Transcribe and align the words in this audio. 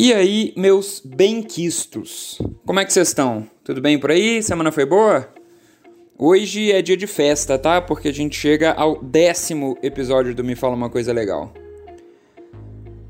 E 0.00 0.14
aí, 0.14 0.52
meus 0.56 1.02
benquistos? 1.04 2.40
Como 2.64 2.78
é 2.78 2.84
que 2.84 2.92
vocês 2.92 3.08
estão? 3.08 3.50
Tudo 3.64 3.80
bem 3.80 3.98
por 3.98 4.12
aí? 4.12 4.40
Semana 4.44 4.70
foi 4.70 4.86
boa? 4.86 5.28
Hoje 6.16 6.70
é 6.70 6.80
dia 6.80 6.96
de 6.96 7.08
festa, 7.08 7.58
tá? 7.58 7.80
Porque 7.80 8.06
a 8.06 8.14
gente 8.14 8.38
chega 8.38 8.70
ao 8.70 9.02
décimo 9.02 9.76
episódio 9.82 10.36
do 10.36 10.44
Me 10.44 10.54
Fala 10.54 10.76
Uma 10.76 10.88
Coisa 10.88 11.12
Legal. 11.12 11.52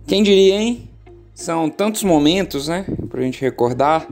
Quem 0.06 0.22
diria, 0.22 0.54
hein? 0.54 0.88
São 1.34 1.68
tantos 1.68 2.02
momentos, 2.02 2.68
né? 2.68 2.86
Pra 3.10 3.20
gente 3.20 3.38
recordar. 3.42 4.08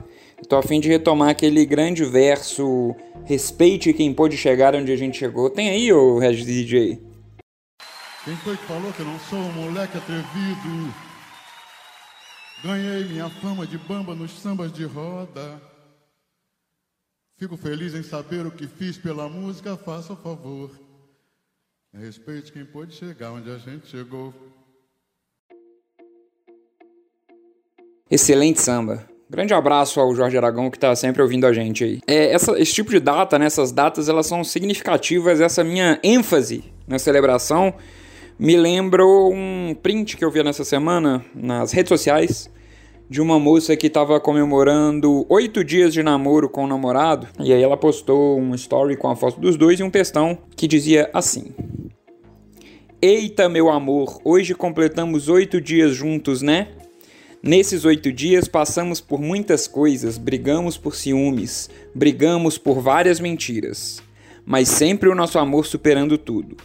Tô 0.47 0.55
a 0.57 0.61
fim 0.61 0.79
de 0.79 0.87
retomar 0.87 1.29
aquele 1.29 1.65
grande 1.65 2.05
verso 2.05 2.95
Respeite 3.25 3.91
quem 3.91 4.13
pôde 4.13 4.37
chegar 4.37 4.75
onde 4.75 4.91
a 4.91 4.95
gente 4.95 5.17
chegou. 5.17 5.49
Tem 5.49 5.71
aí, 5.71 5.91
ô 5.91 6.19
Regis 6.19 6.45
DJ? 6.45 7.01
Quem 8.23 8.35
foi 8.35 8.55
que 8.55 8.65
falou 8.65 8.93
que 8.93 8.99
eu 8.99 9.05
não 9.07 9.19
sou 9.21 9.39
um 9.39 9.51
moleque 9.53 9.97
atrevido? 9.97 11.06
Ganhei 12.63 13.03
minha 13.03 13.29
fama 13.29 13.67
de 13.67 13.77
bamba 13.77 14.15
nos 14.15 14.31
sambas 14.31 14.71
de 14.73 14.83
roda. 14.83 15.61
Fico 17.37 17.55
feliz 17.55 17.93
em 17.93 18.01
saber 18.01 18.47
o 18.47 18.51
que 18.51 18.67
fiz 18.67 18.97
pela 18.97 19.29
música, 19.29 19.77
faça 19.77 20.13
o 20.13 20.15
favor. 20.15 20.71
Respeite 21.93 22.51
quem 22.51 22.65
pôde 22.65 22.95
chegar 22.95 23.31
onde 23.31 23.51
a 23.51 23.57
gente 23.59 23.87
chegou. 23.87 24.33
Excelente 28.09 28.59
samba. 28.59 29.07
Grande 29.29 29.53
abraço 29.53 29.99
ao 29.99 30.15
Jorge 30.15 30.37
Aragão 30.37 30.71
que 30.71 30.77
está 30.77 30.95
sempre 30.95 31.21
ouvindo 31.21 31.45
a 31.45 31.53
gente 31.53 31.83
aí. 31.83 31.99
É, 32.07 32.31
essa, 32.31 32.57
esse 32.59 32.73
tipo 32.73 32.89
de 32.89 32.99
data, 32.99 33.37
né, 33.37 33.45
essas 33.45 33.71
datas, 33.71 34.09
elas 34.09 34.25
são 34.25 34.43
significativas. 34.43 35.39
Essa 35.41 35.63
minha 35.63 35.99
ênfase 36.01 36.63
na 36.87 36.97
celebração 36.97 37.73
me 38.39 38.55
lembrou 38.55 39.33
um 39.33 39.75
print 39.81 40.15
que 40.15 40.23
eu 40.23 40.29
vi 40.29 40.43
nessa 40.43 40.63
semana 40.63 41.25
nas 41.33 41.71
redes 41.71 41.89
sociais 41.89 42.49
de 43.09 43.21
uma 43.21 43.39
moça 43.39 43.75
que 43.75 43.87
estava 43.87 44.19
comemorando 44.19 45.25
oito 45.29 45.63
dias 45.63 45.93
de 45.93 46.03
namoro 46.03 46.49
com 46.49 46.65
o 46.65 46.67
namorado. 46.67 47.27
E 47.39 47.53
aí 47.53 47.63
ela 47.63 47.77
postou 47.77 48.37
um 48.37 48.53
story 48.53 48.95
com 48.95 49.09
a 49.09 49.15
foto 49.15 49.39
dos 49.39 49.55
dois 49.55 49.79
e 49.79 49.83
um 49.83 49.89
textão 49.89 50.37
que 50.55 50.67
dizia 50.67 51.09
assim: 51.13 51.45
Eita, 53.01 53.49
meu 53.49 53.69
amor, 53.69 54.19
hoje 54.23 54.53
completamos 54.53 55.29
oito 55.29 55.59
dias 55.59 55.95
juntos, 55.95 56.41
né? 56.41 56.67
Nesses 57.41 57.85
oito 57.85 58.11
dias 58.11 58.47
passamos 58.47 58.99
por 58.99 59.19
muitas 59.19 59.67
coisas, 59.67 60.17
brigamos 60.17 60.77
por 60.77 60.95
ciúmes, 60.95 61.69
brigamos 61.95 62.57
por 62.57 62.81
várias 62.81 63.19
mentiras, 63.19 64.01
mas 64.45 64.67
sempre 64.67 65.07
o 65.07 65.15
nosso 65.15 65.39
amor 65.39 65.65
superando 65.65 66.17
tudo. 66.17 66.57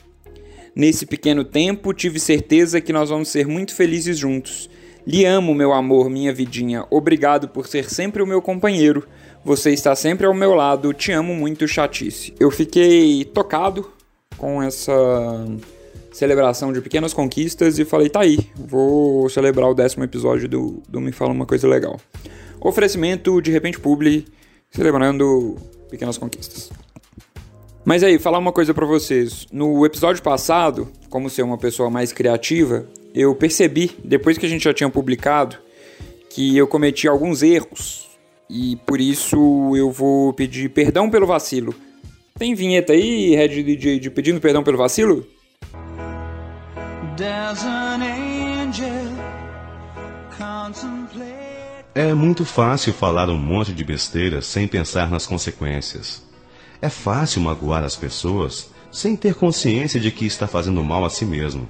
Nesse 0.74 1.04
pequeno 1.04 1.44
tempo, 1.44 1.92
tive 1.92 2.18
certeza 2.18 2.80
que 2.80 2.92
nós 2.92 3.10
vamos 3.10 3.28
ser 3.28 3.46
muito 3.46 3.74
felizes 3.74 4.16
juntos. 4.16 4.70
Lhe 5.06 5.24
amo, 5.24 5.54
meu 5.54 5.72
amor, 5.72 6.08
minha 6.08 6.32
vidinha. 6.32 6.86
Obrigado 6.88 7.48
por 7.48 7.66
ser 7.66 7.90
sempre 7.90 8.22
o 8.22 8.26
meu 8.26 8.40
companheiro. 8.40 9.06
Você 9.44 9.70
está 9.72 9.94
sempre 9.96 10.26
ao 10.26 10.32
meu 10.32 10.54
lado. 10.54 10.92
Te 10.94 11.10
amo 11.12 11.34
muito, 11.34 11.66
chatice. 11.66 12.32
Eu 12.38 12.50
fiquei 12.50 13.24
tocado 13.24 13.90
com 14.38 14.62
essa 14.62 15.44
celebração 16.12 16.72
de 16.72 16.80
pequenas 16.80 17.12
conquistas 17.12 17.78
e 17.78 17.84
falei: 17.84 18.08
tá 18.08 18.20
aí, 18.20 18.38
vou 18.54 19.28
celebrar 19.28 19.68
o 19.68 19.74
décimo 19.74 20.04
episódio 20.04 20.48
do, 20.48 20.82
do 20.88 21.00
Me 21.00 21.10
Fala 21.10 21.32
Uma 21.32 21.46
Coisa 21.46 21.66
Legal. 21.66 22.00
Oferecimento 22.60 23.42
de 23.42 23.50
repente 23.50 23.80
publi, 23.80 24.24
celebrando 24.70 25.56
pequenas 25.90 26.16
conquistas. 26.16 26.70
Mas 27.84 28.04
aí, 28.04 28.16
falar 28.18 28.38
uma 28.38 28.52
coisa 28.52 28.72
para 28.72 28.86
vocês. 28.86 29.46
No 29.52 29.84
episódio 29.84 30.22
passado, 30.22 30.88
como 31.10 31.28
ser 31.28 31.42
uma 31.42 31.58
pessoa 31.58 31.90
mais 31.90 32.12
criativa, 32.12 32.86
eu 33.12 33.34
percebi, 33.34 33.90
depois 34.04 34.38
que 34.38 34.46
a 34.46 34.48
gente 34.48 34.62
já 34.62 34.72
tinha 34.72 34.88
publicado, 34.88 35.56
que 36.30 36.56
eu 36.56 36.68
cometi 36.68 37.08
alguns 37.08 37.42
erros. 37.42 38.08
E 38.48 38.76
por 38.86 39.00
isso 39.00 39.72
eu 39.74 39.90
vou 39.90 40.32
pedir 40.32 40.68
perdão 40.68 41.10
pelo 41.10 41.26
vacilo. 41.26 41.74
Tem 42.38 42.54
vinheta 42.54 42.92
aí, 42.92 43.34
Red 43.34 43.62
DJ, 43.62 43.98
de 43.98 44.10
pedindo 44.10 44.40
perdão 44.40 44.62
pelo 44.62 44.78
vacilo? 44.78 45.26
É 51.94 52.14
muito 52.14 52.44
fácil 52.44 52.92
falar 52.92 53.28
um 53.28 53.36
monte 53.36 53.72
de 53.72 53.84
besteira 53.84 54.40
sem 54.40 54.68
pensar 54.68 55.10
nas 55.10 55.26
consequências. 55.26 56.31
É 56.82 56.88
fácil 56.88 57.40
magoar 57.40 57.84
as 57.84 57.94
pessoas 57.94 58.72
sem 58.90 59.14
ter 59.14 59.36
consciência 59.36 60.00
de 60.00 60.10
que 60.10 60.26
está 60.26 60.48
fazendo 60.48 60.82
mal 60.82 61.04
a 61.04 61.10
si 61.10 61.24
mesmo. 61.24 61.68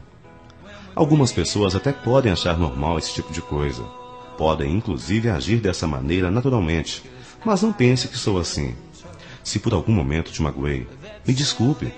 Algumas 0.95 1.31
pessoas 1.31 1.77
até 1.77 1.93
podem 1.93 2.33
achar 2.33 2.59
normal 2.59 2.97
esse 2.97 3.13
tipo 3.13 3.31
de 3.31 3.43
coisa. 3.43 3.83
Podem 4.39 4.75
inclusive 4.75 5.29
agir 5.29 5.59
dessa 5.61 5.87
maneira 5.87 6.31
naturalmente, 6.31 7.03
mas 7.45 7.61
não 7.61 7.75
pense 7.75 8.09
que 8.09 8.17
sou 8.17 8.39
assim. 8.39 8.75
Se 9.45 9.59
por 9.59 9.75
algum 9.75 9.93
momento 9.93 10.33
te 10.33 10.41
magoei, 10.41 10.87
me 11.29 11.35
desculpe. 11.35 11.93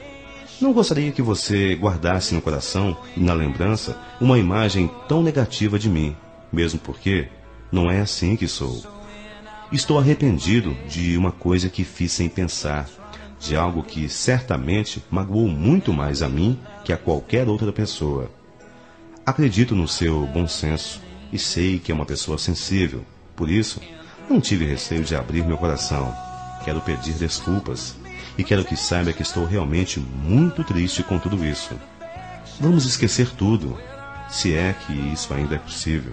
Não 0.61 0.73
gostaria 0.73 1.13
que 1.13 1.23
você 1.23 1.77
guardasse 1.77 2.35
no 2.35 2.43
coração 2.43 2.97
e 3.17 3.21
na 3.21 3.33
lembrança 3.33 3.97
uma 4.21 4.41
imagem 4.41 4.91
tão 5.09 5.23
negativa 5.23 5.79
de 5.79 5.89
mim, 5.89 6.17
mesmo 6.53 6.81
porque 6.81 7.29
não 7.71 7.89
é 7.89 8.01
assim 8.01 8.35
que 8.35 8.49
sou. 8.49 8.83
Estou 9.71 10.01
arrependido 10.01 10.77
de 10.89 11.17
uma 11.17 11.31
coisa 11.31 11.69
que 11.69 11.85
fiz 11.85 12.11
sem 12.11 12.29
pensar 12.29 12.89
de 13.41 13.57
algo 13.57 13.83
que 13.83 14.09
certamente 14.09 15.03
magoou 15.11 15.49
muito 15.49 15.93
mais 15.93 16.23
a 16.23 16.29
mim 16.29 16.59
que 16.85 16.93
a 16.93 16.97
qualquer 16.97 17.49
outra 17.49 17.73
pessoa. 17.73 18.31
Acredito 19.27 19.75
no 19.75 19.89
seu 19.89 20.27
bom 20.27 20.47
senso 20.47 21.01
e 21.33 21.39
sei 21.39 21.79
que 21.79 21.91
é 21.91 21.95
uma 21.95 22.07
pessoa 22.07 22.39
sensível, 22.39 23.05
por 23.35 23.51
isso 23.51 23.81
não 24.29 24.41
tive 24.41 24.65
receio 24.65 25.05
de 25.05 25.15
abrir 25.15 25.45
meu 25.45 25.57
coração. 25.57 26.15
Quero 26.65 26.81
pedir 26.81 27.15
desculpas 27.15 27.97
e 28.39 28.45
quero 28.45 28.65
que 28.65 28.77
saiba 28.77 29.13
que 29.13 29.23
estou 29.23 29.45
realmente 29.45 30.01
muito 30.01 30.65
triste 30.65 31.03
com 31.03 31.19
tudo 31.19 31.45
isso. 31.45 31.75
Vamos 32.61 32.87
esquecer 32.87 33.31
tudo, 33.31 33.79
se 34.31 34.55
é 34.55 34.75
que 34.87 34.93
isso 35.13 35.33
ainda 35.35 35.57
é 35.57 35.59
possível. 35.59 36.13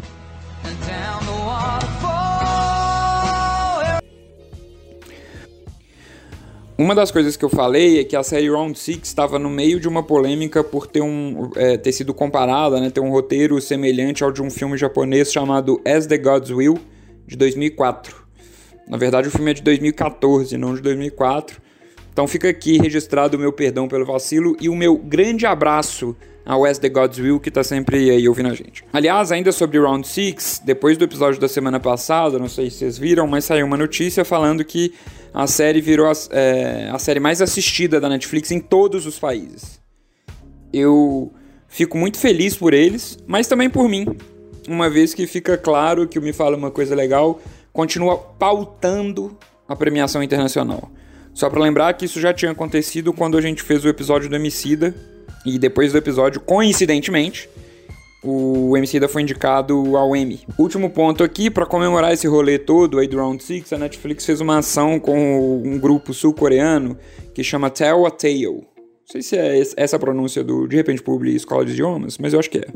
Uma 6.81 6.96
das 6.96 7.12
coisas 7.12 7.38
que 7.38 7.46
eu 7.46 7.50
falei 7.50 8.00
é 8.00 8.03
que 8.03 8.16
a 8.16 8.24
série 8.24 8.50
Round 8.50 8.78
Six 8.78 9.08
estava 9.08 9.38
no 9.38 9.52
meio 9.52 9.80
de 9.80 9.88
uma 9.88 10.02
polêmica 10.02 10.64
por 10.64 10.88
ter, 10.88 11.00
um, 11.00 11.52
é, 11.56 11.78
ter 11.78 11.92
sido 11.92 12.12
comparada, 12.12 12.81
né, 12.81 12.90
ter 12.90 13.00
um 13.00 13.12
roteiro 13.12 13.62
semelhante 13.62 14.24
ao 14.24 14.31
de 14.31 14.42
um 14.42 14.50
filme 14.50 14.75
japonês 14.75 15.31
chamado 15.31 15.80
As 15.86 16.08
the 16.08 16.18
Gods 16.18 16.50
Will, 16.50 16.80
de 17.28 17.36
2004. 17.36 18.16
Na 18.88 18.97
verdade, 18.97 19.28
o 19.28 19.31
filme 19.31 19.52
é 19.52 19.53
de 19.53 19.62
2014, 19.62 20.58
não 20.58 20.74
de 20.74 20.81
2004. 20.81 21.62
Então 22.12 22.28
fica 22.28 22.50
aqui 22.50 22.80
registrado 22.80 23.38
o 23.38 23.40
meu 23.40 23.53
perdão 23.53 23.88
pelo 23.88 24.03
vacilo 24.03 24.58
e 24.59 24.68
o 24.68 24.75
meu 24.75 24.97
grande 24.97 25.46
abraço 25.46 26.16
ao 26.46 26.66
As 26.66 26.78
the 26.78 26.90
Gods 26.90 27.19
Will, 27.19 27.40
que 27.40 27.52
tá 27.52 27.63
sempre 27.63 28.09
aí 28.09 28.28
ouvindo 28.28 28.50
a 28.50 28.53
gente. 28.53 28.84
Aliás, 28.91 29.31
ainda 29.31 29.52
sobre 29.52 29.79
Round 29.79 30.07
6, 30.07 30.62
depois 30.66 30.97
do 30.97 31.03
episódio 31.03 31.40
da 31.40 31.47
semana 31.47 31.79
passada, 31.79 32.40
não 32.40 32.50
sei 32.50 32.69
se 32.69 32.78
vocês 32.78 32.97
viram, 32.97 33.28
mas 33.28 33.46
saiu 33.46 33.66
uma 33.66 33.78
notícia 33.78 34.25
falando 34.25 34.63
que 34.63 34.94
a 35.34 35.47
série 35.47 35.81
virou 35.81 36.07
a, 36.07 36.13
é, 36.31 36.90
a 36.91 37.00
série 37.00 37.19
mais 37.19 37.41
assistida 37.41 38.00
da 38.00 38.09
Netflix 38.09 38.52
em 38.52 38.59
todos 38.59 39.06
os 39.06 39.18
países. 39.18 39.79
Eu 40.74 41.31
fico 41.68 41.97
muito 41.97 42.18
feliz 42.18 42.56
por 42.56 42.73
eles, 42.73 43.18
mas 43.28 43.47
também 43.47 43.69
por 43.69 43.88
mim, 43.88 44.06
uma 44.68 44.90
vez 44.90 45.13
que 45.13 45.25
fica 45.28 45.58
claro 45.58 46.08
que 46.08 46.19
o 46.19 46.22
Me 46.22 46.34
Fala 46.34 46.58
Uma 46.58 46.72
Coisa 46.72 46.96
Legal 46.96 47.40
continua 47.72 48.18
pautando 48.18 49.38
a 49.68 49.75
premiação 49.75 50.22
internacional. 50.22 50.91
Só 51.34 51.50
para 51.50 51.62
lembrar 51.62 51.94
que 51.94 52.06
isso 52.06 52.19
já 52.19 52.34
tinha 52.34 52.52
acontecido 52.52 53.13
quando 53.13 53.38
a 53.38 53.41
gente 53.41 53.63
fez 53.63 53.85
o 53.85 53.88
episódio 53.88 54.29
do 54.29 54.35
Emicida, 54.35 54.94
e 55.46 55.57
depois 55.57 55.91
do 55.91 55.97
episódio, 55.97 56.40
coincidentemente, 56.41 57.50
o 58.24 58.78
Emicida 58.78 59.08
foi 59.08 59.23
indicado 59.23 59.97
ao 59.97 60.16
Emmy. 60.16 60.41
Último 60.58 60.90
ponto 60.90 61.23
aqui, 61.23 61.49
para 61.49 61.66
comemorar 61.66 62.14
esse 62.14 62.28
rolê 62.28 62.59
todo 62.59 62.99
aí 62.99 63.08
do 63.08 63.17
Round 63.17 63.43
6, 63.43 63.73
a 63.73 63.78
Netflix 63.79 64.26
fez 64.26 64.40
uma 64.40 64.59
ação 64.59 64.99
com 64.99 65.61
um 65.66 65.79
grupo 65.79 66.14
sul-coreano 66.14 66.97
que 67.34 67.43
chama 67.43 67.70
Tell 67.70 68.05
a 68.05 68.11
Tale. 68.11 68.46
Não 68.46 68.64
sei 69.11 69.22
se 69.22 69.35
é 69.35 69.61
essa 69.76 69.96
a 69.96 69.99
pronúncia 69.99 70.43
do 70.43 70.67
De 70.67 70.76
Repente 70.76 71.02
Publi 71.02 71.35
Escola 71.35 71.66
de 71.66 71.72
Idiomas, 71.72 72.17
mas 72.17 72.34
eu 72.34 72.40
acho 72.40 72.49
que 72.49 72.59
é. 72.59 72.67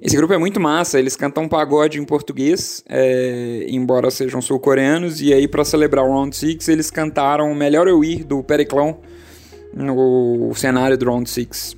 Esse 0.00 0.16
grupo 0.16 0.32
é 0.32 0.38
muito 0.38 0.58
massa, 0.58 0.98
eles 0.98 1.14
cantam 1.14 1.48
pagode 1.48 1.98
em 2.00 2.04
português, 2.04 2.82
é, 2.88 3.66
embora 3.68 4.10
sejam 4.10 4.40
sul-coreanos, 4.40 5.20
e 5.20 5.32
aí 5.32 5.46
para 5.46 5.64
celebrar 5.64 6.04
o 6.04 6.08
Round 6.08 6.34
6 6.34 6.68
eles 6.68 6.90
cantaram 6.90 7.54
Melhor 7.54 7.86
Eu 7.86 8.02
Ir, 8.02 8.24
do 8.24 8.42
Periclão, 8.42 8.98
no 9.74 10.52
cenário 10.54 10.96
do 10.96 11.06
Round 11.06 11.28
6. 11.28 11.76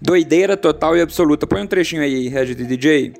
Doideira 0.00 0.56
total 0.56 0.96
e 0.96 1.00
absoluta. 1.00 1.46
Põe 1.46 1.62
um 1.62 1.66
trechinho 1.66 2.02
aí, 2.02 2.28
Red 2.28 2.54
DJ. 2.54 3.12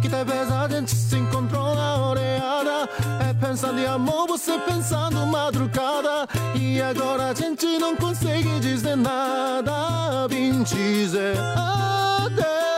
Que 0.00 0.08
a 0.08 0.68
gente 0.68 0.94
se 0.94 1.16
encontrou 1.16 1.74
na 1.74 2.10
oreada 2.10 2.88
É 3.28 3.34
pensando 3.34 3.80
em 3.80 3.86
amor, 3.86 4.28
você 4.28 4.56
pensando 4.58 5.26
madrugada 5.26 6.28
E 6.54 6.80
agora 6.80 7.30
a 7.30 7.34
gente 7.34 7.66
não 7.78 7.96
consegue 7.96 8.60
dizer 8.60 8.96
nada 8.96 10.28
Vim 10.28 10.62
dizer 10.62 11.36
adeus 11.56 12.77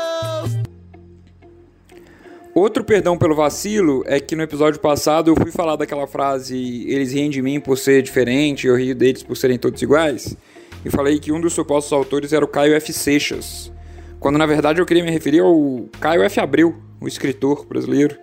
Outro 2.55 2.83
perdão 2.83 3.17
pelo 3.17 3.35
vacilo 3.35 4.03
é 4.07 4.19
que 4.19 4.35
no 4.35 4.43
episódio 4.43 4.81
passado 4.81 5.31
eu 5.31 5.37
fui 5.37 5.53
falar 5.53 5.77
daquela 5.77 6.07
frase 6.07 6.85
eles 6.89 7.13
riem 7.13 7.31
de 7.31 7.41
mim 7.41 7.61
por 7.61 7.79
ser 7.79 8.03
diferente, 8.03 8.67
eu 8.67 8.77
rio 8.77 8.95
deles 8.95 9.23
por 9.23 9.37
serem 9.37 9.57
todos 9.57 9.81
iguais. 9.81 10.37
E 10.85 10.91
falei 10.91 11.21
que 11.21 11.31
um 11.31 11.41
dos 11.41 11.53
supostos 11.53 11.93
autores 11.93 12.33
era 12.33 12.45
o 12.45 12.49
Caio 12.49 12.75
F. 12.75 12.93
Seixas, 12.93 13.71
quando 14.19 14.37
na 14.37 14.47
verdade 14.47 14.81
eu 14.81 14.87
queria 14.87 15.05
me 15.05 15.11
referir 15.11 15.41
ao 15.41 15.89
Caio 16.01 16.23
F. 16.25 16.41
Abreu, 16.41 16.75
o 17.01 17.07
escritor 17.07 17.65
brasileiro, 17.67 18.19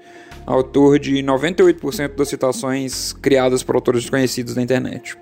autor 0.46 1.00
de 1.00 1.16
98% 1.24 2.16
das 2.16 2.28
citações 2.28 3.14
criadas 3.14 3.64
por 3.64 3.76
autores 3.76 4.02
desconhecidos 4.02 4.56
na 4.56 4.62
internet. 4.62 5.18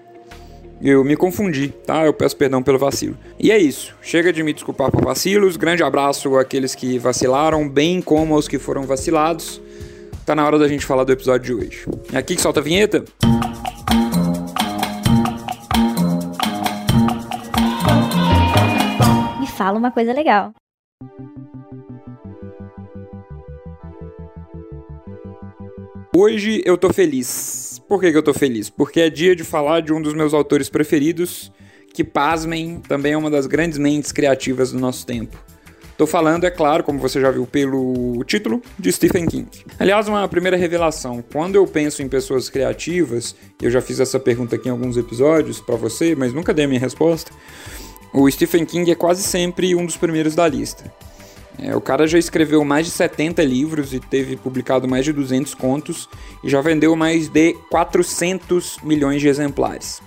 Eu 0.81 1.03
me 1.03 1.15
confundi, 1.15 1.69
tá? 1.69 2.05
Eu 2.05 2.13
peço 2.13 2.35
perdão 2.35 2.61
pelo 2.61 2.77
vacilo. 2.77 3.17
E 3.39 3.51
é 3.51 3.57
isso. 3.57 3.95
Chega 4.01 4.31
de 4.31 4.43
me 4.43 4.53
desculpar 4.53 4.91
por 4.91 5.03
vacilos. 5.03 5.57
Grande 5.57 5.83
abraço 5.83 6.37
àqueles 6.37 6.75
que 6.75 6.99
vacilaram, 6.99 7.67
bem 7.67 8.01
como 8.01 8.35
aos 8.35 8.47
que 8.47 8.59
foram 8.59 8.83
vacilados. 8.83 9.61
Tá 10.25 10.35
na 10.35 10.45
hora 10.45 10.57
da 10.57 10.67
gente 10.67 10.85
falar 10.85 11.03
do 11.03 11.11
episódio 11.11 11.57
de 11.57 11.65
hoje. 11.65 11.85
É 12.11 12.17
aqui 12.17 12.35
que 12.35 12.41
solta 12.41 12.59
a 12.59 12.63
vinheta. 12.63 13.05
Me 19.39 19.47
fala 19.47 19.77
uma 19.77 19.91
coisa 19.91 20.11
legal. 20.13 20.51
Hoje 26.17 26.61
eu 26.63 26.77
tô 26.77 26.93
feliz. 26.93 27.81
Por 27.89 27.99
que, 27.99 28.09
que 28.09 28.17
eu 28.17 28.23
tô 28.23 28.33
feliz? 28.33 28.69
Porque 28.69 29.01
é 29.01 29.09
dia 29.09 29.35
de 29.35 29.43
falar 29.43 29.81
de 29.81 29.91
um 29.91 30.01
dos 30.01 30.13
meus 30.13 30.33
autores 30.33 30.69
preferidos, 30.69 31.51
que, 31.93 32.05
pasmem, 32.05 32.79
também 32.87 33.11
é 33.11 33.17
uma 33.17 33.29
das 33.29 33.45
grandes 33.45 33.77
mentes 33.77 34.13
criativas 34.13 34.71
do 34.71 34.79
nosso 34.79 35.05
tempo. 35.05 35.37
Tô 35.97 36.07
falando, 36.07 36.45
é 36.45 36.49
claro, 36.49 36.85
como 36.85 36.99
você 36.99 37.19
já 37.19 37.29
viu 37.31 37.45
pelo 37.45 38.23
título, 38.23 38.61
de 38.79 38.93
Stephen 38.93 39.25
King. 39.25 39.49
Aliás, 39.77 40.07
uma 40.07 40.25
primeira 40.29 40.55
revelação: 40.55 41.21
quando 41.33 41.55
eu 41.55 41.67
penso 41.67 42.01
em 42.01 42.07
pessoas 42.07 42.49
criativas, 42.49 43.35
eu 43.61 43.69
já 43.69 43.81
fiz 43.81 43.99
essa 43.99 44.17
pergunta 44.17 44.55
aqui 44.55 44.69
em 44.69 44.71
alguns 44.71 44.95
episódios 44.95 45.59
para 45.59 45.75
você, 45.75 46.15
mas 46.15 46.31
nunca 46.31 46.53
dei 46.53 46.63
a 46.63 46.67
minha 46.69 46.79
resposta. 46.79 47.29
O 48.13 48.31
Stephen 48.31 48.63
King 48.63 48.89
é 48.89 48.95
quase 48.95 49.21
sempre 49.21 49.75
um 49.75 49.85
dos 49.85 49.97
primeiros 49.97 50.33
da 50.33 50.47
lista. 50.47 50.89
É, 51.57 51.75
o 51.75 51.81
cara 51.81 52.05
já 52.05 52.17
escreveu 52.17 52.63
mais 52.65 52.85
de 52.85 52.91
70 52.91 53.43
livros 53.43 53.93
e 53.93 53.99
teve 53.99 54.35
publicado 54.35 54.87
mais 54.87 55.05
de 55.05 55.13
200 55.13 55.53
contos 55.53 56.09
e 56.43 56.49
já 56.49 56.61
vendeu 56.61 56.95
mais 56.95 57.29
de 57.29 57.53
400 57.69 58.77
milhões 58.83 59.21
de 59.21 59.27
exemplares. 59.27 60.01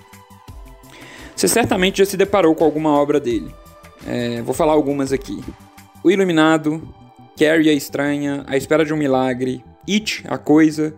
Você 1.35 1.47
certamente 1.47 1.99
já 1.99 2.05
se 2.05 2.17
deparou 2.17 2.53
com 2.53 2.63
alguma 2.63 2.91
obra 2.91 3.19
dele. 3.19 3.53
É, 4.05 4.41
vou 4.41 4.53
falar 4.53 4.73
algumas 4.73 5.11
aqui: 5.11 5.41
O 6.03 6.11
Iluminado, 6.11 6.81
Carrie 7.37 7.69
a 7.69 7.73
Estranha, 7.73 8.43
A 8.47 8.57
Espera 8.57 8.85
de 8.85 8.93
um 8.93 8.97
Milagre, 8.97 9.63
It, 9.87 10.23
A 10.27 10.37
Coisa, 10.37 10.93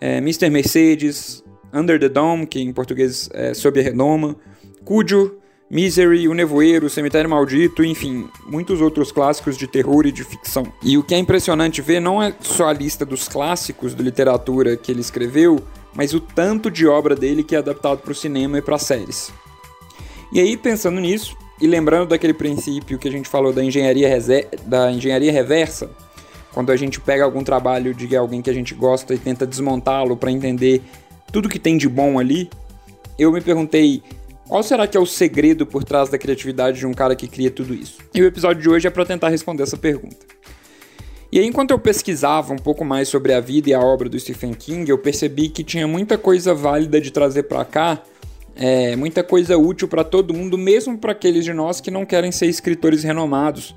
é, 0.00 0.18
Mr. 0.18 0.50
Mercedes, 0.50 1.44
Under 1.72 2.00
the 2.00 2.08
Dome, 2.08 2.46
que 2.46 2.60
em 2.60 2.72
português 2.72 3.28
é 3.32 3.52
Sob 3.54 3.78
a 3.78 3.82
Redoma, 3.82 4.36
Cujo, 4.84 5.36
Misery, 5.74 6.28
O 6.28 6.34
Nevoeiro, 6.34 6.88
Cemitério 6.88 7.28
Maldito, 7.28 7.84
enfim, 7.84 8.28
muitos 8.46 8.80
outros 8.80 9.10
clássicos 9.10 9.58
de 9.58 9.66
terror 9.66 10.06
e 10.06 10.12
de 10.12 10.22
ficção. 10.22 10.72
E 10.80 10.96
o 10.96 11.02
que 11.02 11.16
é 11.16 11.18
impressionante 11.18 11.82
ver 11.82 11.98
não 11.98 12.22
é 12.22 12.32
só 12.38 12.68
a 12.68 12.72
lista 12.72 13.04
dos 13.04 13.26
clássicos 13.26 13.92
de 13.92 14.00
literatura 14.00 14.76
que 14.76 14.92
ele 14.92 15.00
escreveu, 15.00 15.60
mas 15.92 16.14
o 16.14 16.20
tanto 16.20 16.70
de 16.70 16.86
obra 16.86 17.16
dele 17.16 17.42
que 17.42 17.56
é 17.56 17.58
adaptado 17.58 17.98
para 17.98 18.12
o 18.12 18.14
cinema 18.14 18.58
e 18.58 18.62
para 18.62 18.78
séries. 18.78 19.32
E 20.32 20.38
aí, 20.38 20.56
pensando 20.56 21.00
nisso, 21.00 21.36
e 21.60 21.66
lembrando 21.66 22.10
daquele 22.10 22.34
princípio 22.34 22.96
que 22.96 23.08
a 23.08 23.10
gente 23.10 23.28
falou 23.28 23.52
da 23.52 23.64
engenharia, 23.64 24.08
da 24.64 24.92
engenharia 24.92 25.32
reversa, 25.32 25.90
quando 26.52 26.70
a 26.70 26.76
gente 26.76 27.00
pega 27.00 27.24
algum 27.24 27.42
trabalho 27.42 27.92
de 27.92 28.16
alguém 28.16 28.40
que 28.40 28.48
a 28.48 28.54
gente 28.54 28.76
gosta 28.76 29.12
e 29.12 29.18
tenta 29.18 29.44
desmontá-lo 29.44 30.16
para 30.16 30.30
entender 30.30 30.82
tudo 31.32 31.48
que 31.48 31.58
tem 31.58 31.76
de 31.76 31.88
bom 31.88 32.20
ali, 32.20 32.48
eu 33.18 33.32
me 33.32 33.40
perguntei 33.40 34.04
qual 34.54 34.62
será 34.62 34.86
que 34.86 34.96
é 34.96 35.00
o 35.00 35.04
segredo 35.04 35.66
por 35.66 35.82
trás 35.82 36.08
da 36.08 36.16
criatividade 36.16 36.78
de 36.78 36.86
um 36.86 36.94
cara 36.94 37.16
que 37.16 37.26
cria 37.26 37.50
tudo 37.50 37.74
isso? 37.74 37.98
E 38.14 38.22
o 38.22 38.24
episódio 38.24 38.62
de 38.62 38.70
hoje 38.70 38.86
é 38.86 38.90
para 38.90 39.04
tentar 39.04 39.28
responder 39.28 39.64
essa 39.64 39.76
pergunta. 39.76 40.24
E 41.32 41.40
aí, 41.40 41.44
enquanto 41.44 41.72
eu 41.72 41.78
pesquisava 41.80 42.52
um 42.52 42.58
pouco 42.58 42.84
mais 42.84 43.08
sobre 43.08 43.32
a 43.32 43.40
vida 43.40 43.70
e 43.70 43.74
a 43.74 43.80
obra 43.80 44.08
do 44.08 44.16
Stephen 44.16 44.54
King, 44.54 44.88
eu 44.88 44.96
percebi 44.96 45.48
que 45.48 45.64
tinha 45.64 45.88
muita 45.88 46.16
coisa 46.16 46.54
válida 46.54 47.00
de 47.00 47.10
trazer 47.10 47.42
para 47.42 47.64
cá, 47.64 48.00
é, 48.54 48.94
muita 48.94 49.24
coisa 49.24 49.58
útil 49.58 49.88
para 49.88 50.04
todo 50.04 50.32
mundo, 50.32 50.56
mesmo 50.56 50.96
para 50.96 51.10
aqueles 51.10 51.44
de 51.44 51.52
nós 51.52 51.80
que 51.80 51.90
não 51.90 52.06
querem 52.06 52.30
ser 52.30 52.46
escritores 52.46 53.02
renomados 53.02 53.74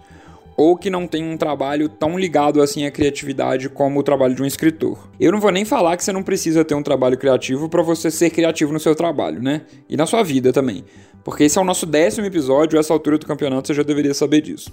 ou 0.58 0.76
que 0.76 0.90
não 0.90 1.08
tem 1.08 1.24
um 1.24 1.38
trabalho 1.38 1.88
tão 1.88 2.18
ligado 2.18 2.64
assim 2.64 2.84
à 2.84 2.90
criatividade 2.90 3.70
como 3.70 4.00
o 4.00 4.04
trabalho 4.04 4.34
de 4.34 4.42
um 4.42 4.46
escritor. 4.46 5.08
Eu 5.20 5.32
não 5.32 5.40
vou 5.40 5.52
nem 5.52 5.64
falar 5.64 5.96
que 5.96 6.04
você 6.04 6.12
não 6.12 6.24
precisa 6.24 6.66
ter 6.66 6.74
um 6.74 6.82
trabalho 6.82 7.16
criativo 7.16 7.70
para 7.70 7.84
você 7.84 8.10
ser 8.10 8.32
criativo 8.32 8.74
no 8.74 8.80
seu 8.80 8.96
trabalho, 8.96 9.42
né? 9.42 9.62
E 9.88 9.96
na 9.96 10.08
sua 10.08 10.24
vida 10.24 10.52
também. 10.52 10.84
Porque 11.24 11.44
esse 11.44 11.60
é 11.60 11.62
o 11.62 11.64
nosso 11.64 11.86
décimo 11.86 12.26
episódio, 12.26 12.80
essa 12.80 12.92
altura 12.92 13.20
do 13.20 13.28
campeonato 13.28 13.68
você 13.68 13.76
já 13.76 13.84
deveria 13.84 14.16
saber 14.16 14.42
disso. 14.42 14.72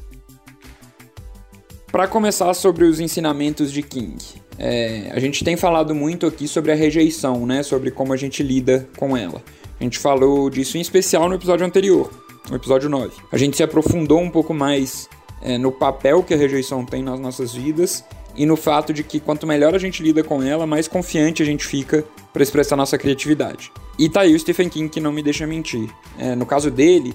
Para 1.93 2.09
começar 2.09 2.53
sobre 2.55 2.85
os 2.85 2.99
ensinamentos 2.99 3.71
de 3.71 3.83
King, 3.83 4.17
é, 4.59 5.11
a 5.13 5.21
gente 5.21 5.45
tem 5.45 5.57
falado 5.57 5.95
muito 5.95 6.27
aqui 6.27 6.49
sobre 6.49 6.73
a 6.73 6.75
rejeição, 6.75 7.45
né? 7.45 7.63
Sobre 7.63 7.91
como 7.91 8.13
a 8.13 8.17
gente 8.17 8.43
lida 8.43 8.89
com 8.97 9.15
ela. 9.17 9.43
A 9.79 9.85
gente 9.85 9.99
falou 9.99 10.49
disso 10.49 10.79
em 10.79 10.81
especial 10.81 11.29
no 11.29 11.35
episódio 11.35 11.67
anterior, 11.67 12.11
no 12.49 12.57
episódio 12.57 12.89
9. 12.89 13.13
A 13.31 13.37
gente 13.37 13.57
se 13.57 13.63
aprofundou 13.63 14.21
um 14.21 14.31
pouco 14.31 14.55
mais 14.55 15.09
é, 15.45 15.59
no 15.59 15.71
papel 15.71 16.23
que 16.23 16.33
a 16.33 16.37
rejeição 16.37 16.85
tem 16.85 17.03
nas 17.03 17.21
nossas 17.21 17.55
vidas 17.55 18.03
e 18.35 18.47
no 18.47 18.57
fato 18.57 18.93
de 18.93 19.05
que 19.05 19.21
quanto 19.21 19.47
melhor 19.47 19.75
a 19.75 19.79
gente 19.79 20.03
lida 20.03 20.25
com 20.25 20.43
ela, 20.43 20.67
mais 20.67 20.89
confiante 20.89 21.43
a 21.43 21.47
gente 21.47 21.65
fica 21.65 22.05
para 22.33 22.43
expressar 22.43 22.75
nossa 22.75 22.99
criatividade. 22.99 23.71
E 23.99 24.09
tá 24.09 24.23
aí 24.23 24.35
o 24.35 24.39
Stephen 24.39 24.69
King 24.69 24.89
que 24.89 25.01
não 25.01 25.13
me 25.13 25.23
deixa 25.23 25.47
mentir. 25.47 25.89
É, 26.19 26.35
no 26.35 26.45
caso 26.45 26.71
dele, 26.71 27.15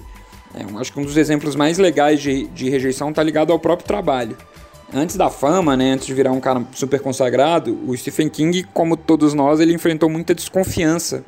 é, 0.54 0.64
acho 0.78 0.92
que 0.92 1.00
um 1.00 1.04
dos 1.04 1.16
exemplos 1.16 1.54
mais 1.54 1.76
legais 1.76 2.22
de, 2.22 2.46
de 2.46 2.70
rejeição 2.70 3.12
tá 3.12 3.22
ligado 3.22 3.52
ao 3.52 3.58
próprio 3.58 3.86
trabalho. 3.86 4.36
Antes 4.92 5.16
da 5.16 5.28
fama, 5.28 5.76
né, 5.76 5.92
antes 5.92 6.06
de 6.06 6.14
virar 6.14 6.32
um 6.32 6.40
cara 6.40 6.64
super 6.72 7.00
consagrado, 7.00 7.78
o 7.86 7.96
Stephen 7.96 8.28
King, 8.28 8.64
como 8.72 8.96
todos 8.96 9.34
nós, 9.34 9.60
ele 9.60 9.72
enfrentou 9.72 10.08
muita 10.08 10.34
desconfiança 10.34 11.24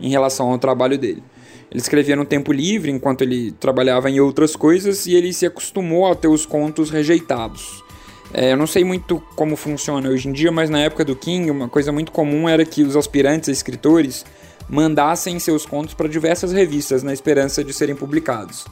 em 0.00 0.10
relação 0.10 0.50
ao 0.50 0.58
trabalho 0.58 0.98
dele. 0.98 1.22
Ele 1.70 1.80
escrevia 1.80 2.16
no 2.16 2.24
tempo 2.24 2.52
livre, 2.52 2.90
enquanto 2.90 3.22
ele 3.22 3.52
trabalhava 3.52 4.10
em 4.10 4.20
outras 4.20 4.54
coisas, 4.54 5.06
e 5.06 5.14
ele 5.14 5.32
se 5.32 5.46
acostumou 5.46 6.10
a 6.10 6.14
ter 6.14 6.28
os 6.28 6.46
contos 6.46 6.90
rejeitados. 6.90 7.84
É, 8.32 8.52
eu 8.52 8.56
não 8.56 8.66
sei 8.66 8.84
muito 8.84 9.22
como 9.34 9.56
funciona 9.56 10.08
hoje 10.08 10.28
em 10.28 10.32
dia, 10.32 10.50
mas 10.50 10.68
na 10.68 10.80
época 10.80 11.04
do 11.04 11.16
King, 11.16 11.50
uma 11.50 11.68
coisa 11.68 11.92
muito 11.92 12.12
comum 12.12 12.48
era 12.48 12.64
que 12.64 12.82
os 12.82 12.96
aspirantes 12.96 13.48
a 13.48 13.52
escritores 13.52 14.24
mandassem 14.68 15.38
seus 15.38 15.64
contos 15.64 15.94
para 15.94 16.08
diversas 16.08 16.52
revistas 16.52 17.02
na 17.02 17.12
esperança 17.12 17.62
de 17.62 17.72
serem 17.72 17.94
publicados. 17.94 18.64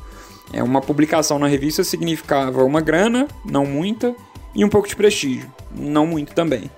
É, 0.53 0.63
uma 0.63 0.81
publicação 0.81 1.39
na 1.39 1.47
revista 1.47 1.83
significava 1.83 2.65
uma 2.65 2.81
grana, 2.81 3.29
não 3.45 3.65
muita, 3.65 4.15
e 4.55 4.65
um 4.65 4.69
pouco 4.69 4.89
de 4.89 4.97
prestígio, 4.97 5.51
não 5.75 6.07
muito 6.07 6.35
também. 6.35 6.71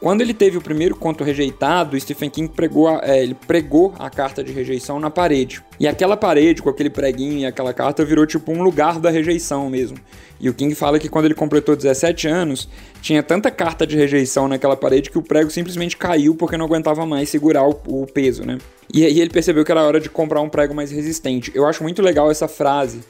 Quando 0.00 0.22
ele 0.22 0.32
teve 0.32 0.56
o 0.56 0.62
primeiro 0.62 0.96
conto 0.96 1.22
rejeitado, 1.22 2.00
Stephen 2.00 2.30
King 2.30 2.50
pregou 2.50 2.88
a, 2.88 3.02
é, 3.02 3.22
ele 3.22 3.34
pregou 3.34 3.92
a 3.98 4.08
carta 4.08 4.42
de 4.42 4.50
rejeição 4.50 4.98
na 4.98 5.10
parede. 5.10 5.62
E 5.78 5.86
aquela 5.86 6.16
parede, 6.16 6.62
com 6.62 6.70
aquele 6.70 6.88
preguinho 6.88 7.40
e 7.40 7.44
aquela 7.44 7.74
carta, 7.74 8.02
virou 8.02 8.26
tipo 8.26 8.50
um 8.50 8.62
lugar 8.62 8.98
da 8.98 9.10
rejeição 9.10 9.68
mesmo. 9.68 9.98
E 10.40 10.48
o 10.48 10.54
King 10.54 10.74
fala 10.74 10.98
que 10.98 11.06
quando 11.06 11.26
ele 11.26 11.34
completou 11.34 11.76
17 11.76 12.26
anos, 12.26 12.66
tinha 13.02 13.22
tanta 13.22 13.50
carta 13.50 13.86
de 13.86 13.94
rejeição 13.94 14.48
naquela 14.48 14.74
parede 14.74 15.10
que 15.10 15.18
o 15.18 15.22
prego 15.22 15.50
simplesmente 15.50 15.98
caiu 15.98 16.34
porque 16.34 16.56
não 16.56 16.64
aguentava 16.64 17.04
mais 17.04 17.28
segurar 17.28 17.68
o, 17.68 17.78
o 17.86 18.06
peso, 18.06 18.42
né? 18.42 18.56
E 18.92 19.04
aí 19.04 19.20
ele 19.20 19.28
percebeu 19.28 19.66
que 19.66 19.70
era 19.70 19.82
hora 19.82 20.00
de 20.00 20.08
comprar 20.08 20.40
um 20.40 20.48
prego 20.48 20.74
mais 20.74 20.90
resistente. 20.90 21.52
Eu 21.54 21.66
acho 21.66 21.82
muito 21.82 22.00
legal 22.00 22.30
essa 22.30 22.48
frase 22.48 23.00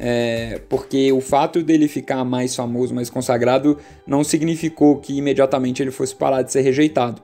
é, 0.00 0.60
porque 0.68 1.10
o 1.10 1.20
fato 1.20 1.60
dele 1.60 1.88
ficar 1.88 2.24
mais 2.24 2.54
famoso, 2.54 2.94
mais 2.94 3.10
consagrado, 3.10 3.76
não 4.06 4.22
significou 4.22 4.98
que 4.98 5.18
imediatamente 5.18 5.82
ele 5.82 5.90
fosse 5.90 6.14
parar 6.14 6.42
de 6.42 6.52
ser 6.52 6.60
rejeitado. 6.60 7.20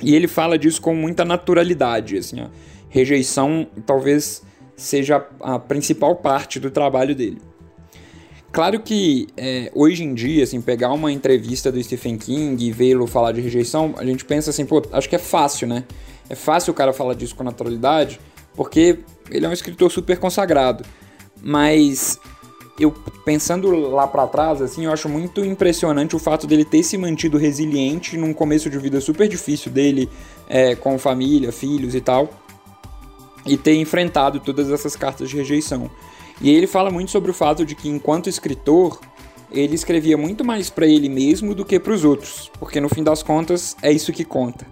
E 0.00 0.14
ele 0.14 0.28
fala 0.28 0.56
disso 0.56 0.80
com 0.80 0.94
muita 0.94 1.24
naturalidade, 1.24 2.16
assim, 2.16 2.40
ó. 2.40 2.46
Rejeição 2.88 3.66
talvez 3.84 4.42
seja 4.76 5.26
a 5.40 5.58
principal 5.58 6.14
parte 6.14 6.60
do 6.60 6.70
trabalho 6.70 7.14
dele. 7.14 7.38
Claro 8.52 8.80
que 8.80 9.26
é, 9.36 9.70
hoje 9.74 10.04
em 10.04 10.14
dia, 10.14 10.44
assim, 10.44 10.60
pegar 10.60 10.92
uma 10.92 11.12
entrevista 11.12 11.70
do 11.70 11.82
Stephen 11.82 12.16
King 12.16 12.64
e 12.64 12.70
vê-lo 12.70 13.06
falar 13.06 13.32
de 13.32 13.40
rejeição, 13.40 13.94
a 13.98 14.04
gente 14.04 14.24
pensa 14.24 14.50
assim, 14.50 14.64
pô, 14.64 14.80
acho 14.92 15.08
que 15.08 15.16
é 15.16 15.18
fácil, 15.18 15.66
né? 15.66 15.84
É 16.30 16.34
fácil 16.34 16.70
o 16.70 16.74
cara 16.74 16.92
falar 16.92 17.14
disso 17.14 17.34
com 17.34 17.42
naturalidade, 17.42 18.20
porque 18.54 19.00
ele 19.30 19.44
é 19.44 19.48
um 19.48 19.52
escritor 19.52 19.90
super 19.90 20.16
consagrado. 20.18 20.84
Mas 21.42 22.20
eu 22.78 22.92
pensando 23.24 23.70
lá 23.70 24.06
para 24.06 24.26
trás, 24.26 24.62
assim, 24.62 24.84
eu 24.84 24.92
acho 24.92 25.08
muito 25.08 25.44
impressionante 25.44 26.14
o 26.14 26.18
fato 26.18 26.46
dele 26.46 26.64
ter 26.64 26.82
se 26.82 26.96
mantido 26.96 27.36
resiliente 27.36 28.16
num 28.16 28.32
começo 28.32 28.70
de 28.70 28.78
vida 28.78 29.00
super 29.00 29.28
difícil 29.28 29.72
dele, 29.72 30.08
é, 30.48 30.74
com 30.74 30.98
família, 30.98 31.50
filhos 31.50 31.94
e 31.94 32.00
tal, 32.00 32.28
e 33.44 33.56
ter 33.56 33.74
enfrentado 33.74 34.40
todas 34.40 34.70
essas 34.70 34.94
cartas 34.94 35.28
de 35.28 35.36
rejeição. 35.36 35.90
E 36.40 36.50
ele 36.50 36.66
fala 36.66 36.90
muito 36.90 37.10
sobre 37.10 37.30
o 37.30 37.34
fato 37.34 37.66
de 37.66 37.74
que, 37.74 37.88
enquanto 37.88 38.28
escritor, 38.28 39.00
ele 39.50 39.74
escrevia 39.74 40.16
muito 40.16 40.44
mais 40.44 40.70
para 40.70 40.86
ele 40.86 41.08
mesmo 41.08 41.54
do 41.54 41.64
que 41.64 41.80
para 41.80 41.92
os 41.92 42.04
outros, 42.04 42.50
porque 42.58 42.80
no 42.80 42.88
fim 42.88 43.02
das 43.02 43.22
contas 43.22 43.76
é 43.82 43.90
isso 43.90 44.12
que 44.12 44.24
conta. 44.24 44.66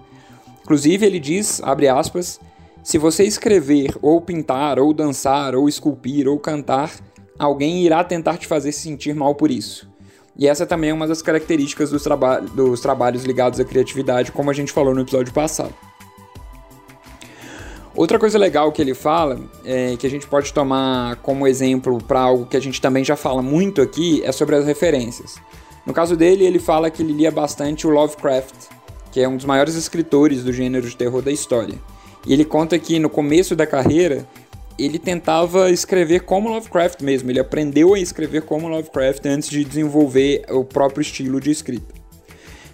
Inclusive 0.62 1.06
ele 1.06 1.18
diz, 1.18 1.60
abre 1.62 1.88
aspas, 1.88 2.40
se 2.86 2.98
você 2.98 3.24
escrever 3.24 3.96
ou 4.00 4.20
pintar 4.20 4.78
ou 4.78 4.94
dançar 4.94 5.56
ou 5.56 5.68
esculpir 5.68 6.28
ou 6.28 6.38
cantar, 6.38 6.92
alguém 7.36 7.84
irá 7.84 8.04
tentar 8.04 8.36
te 8.36 8.46
fazer 8.46 8.70
se 8.70 8.82
sentir 8.82 9.12
mal 9.12 9.34
por 9.34 9.50
isso. 9.50 9.90
E 10.38 10.46
essa 10.46 10.64
também 10.64 10.90
é 10.90 10.94
uma 10.94 11.08
das 11.08 11.20
características 11.20 11.90
dos, 11.90 12.04
traba 12.04 12.38
dos 12.38 12.80
trabalhos 12.80 13.24
ligados 13.24 13.58
à 13.58 13.64
criatividade, 13.64 14.30
como 14.30 14.52
a 14.52 14.54
gente 14.54 14.70
falou 14.70 14.94
no 14.94 15.00
episódio 15.00 15.34
passado. 15.34 15.74
Outra 17.92 18.20
coisa 18.20 18.38
legal 18.38 18.70
que 18.70 18.80
ele 18.80 18.94
fala, 18.94 19.40
é, 19.64 19.96
que 19.96 20.06
a 20.06 20.10
gente 20.10 20.28
pode 20.28 20.52
tomar 20.52 21.16
como 21.16 21.44
exemplo 21.44 22.00
para 22.00 22.20
algo 22.20 22.46
que 22.46 22.56
a 22.56 22.60
gente 22.60 22.80
também 22.80 23.02
já 23.02 23.16
fala 23.16 23.42
muito 23.42 23.82
aqui, 23.82 24.22
é 24.22 24.30
sobre 24.30 24.54
as 24.54 24.64
referências. 24.64 25.34
No 25.84 25.92
caso 25.92 26.16
dele, 26.16 26.44
ele 26.44 26.60
fala 26.60 26.88
que 26.88 27.02
ele 27.02 27.14
lia 27.14 27.32
bastante 27.32 27.84
o 27.84 27.90
Lovecraft, 27.90 28.54
que 29.10 29.20
é 29.20 29.28
um 29.28 29.36
dos 29.36 29.44
maiores 29.44 29.74
escritores 29.74 30.44
do 30.44 30.52
gênero 30.52 30.88
de 30.88 30.96
terror 30.96 31.20
da 31.20 31.32
história. 31.32 31.76
E 32.26 32.32
ele 32.32 32.44
conta 32.44 32.78
que 32.78 32.98
no 32.98 33.08
começo 33.08 33.54
da 33.54 33.66
carreira, 33.66 34.26
ele 34.78 34.98
tentava 34.98 35.70
escrever 35.70 36.20
como 36.20 36.48
Lovecraft 36.48 37.00
mesmo, 37.02 37.30
ele 37.30 37.40
aprendeu 37.40 37.94
a 37.94 37.98
escrever 37.98 38.42
como 38.42 38.68
Lovecraft 38.68 39.24
antes 39.26 39.48
de 39.48 39.64
desenvolver 39.64 40.44
o 40.50 40.64
próprio 40.64 41.02
estilo 41.02 41.40
de 41.40 41.50
escrita. 41.50 41.94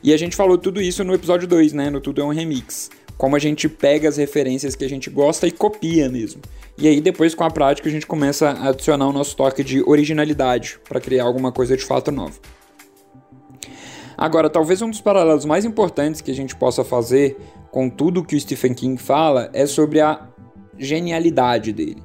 E 0.02 0.12
a 0.12 0.16
gente 0.16 0.34
falou 0.34 0.58
tudo 0.58 0.80
isso 0.80 1.04
no 1.04 1.14
episódio 1.14 1.46
2, 1.46 1.72
né, 1.72 1.90
no 1.90 2.00
Tudo 2.00 2.22
é 2.22 2.24
um 2.24 2.30
Remix 2.30 2.90
como 3.22 3.36
a 3.36 3.38
gente 3.38 3.68
pega 3.68 4.08
as 4.08 4.16
referências 4.16 4.74
que 4.74 4.84
a 4.84 4.88
gente 4.88 5.08
gosta 5.08 5.46
e 5.46 5.52
copia 5.52 6.08
mesmo. 6.08 6.42
E 6.76 6.88
aí 6.88 7.00
depois 7.00 7.36
com 7.36 7.44
a 7.44 7.50
prática 7.50 7.88
a 7.88 7.92
gente 7.92 8.04
começa 8.04 8.50
a 8.50 8.70
adicionar 8.70 9.06
o 9.06 9.12
nosso 9.12 9.36
toque 9.36 9.62
de 9.62 9.80
originalidade 9.88 10.80
para 10.88 11.00
criar 11.00 11.22
alguma 11.22 11.52
coisa 11.52 11.76
de 11.76 11.84
fato 11.84 12.10
nova. 12.10 12.34
Agora, 14.16 14.50
talvez 14.50 14.82
um 14.82 14.90
dos 14.90 15.00
paralelos 15.00 15.44
mais 15.44 15.64
importantes 15.64 16.20
que 16.20 16.32
a 16.32 16.34
gente 16.34 16.56
possa 16.56 16.82
fazer 16.82 17.36
com 17.72 17.88
tudo 17.88 18.22
que 18.22 18.36
o 18.36 18.40
Stephen 18.40 18.74
King 18.74 19.02
fala 19.02 19.50
é 19.54 19.66
sobre 19.66 19.98
a 20.00 20.28
genialidade 20.78 21.72
dele. 21.72 22.02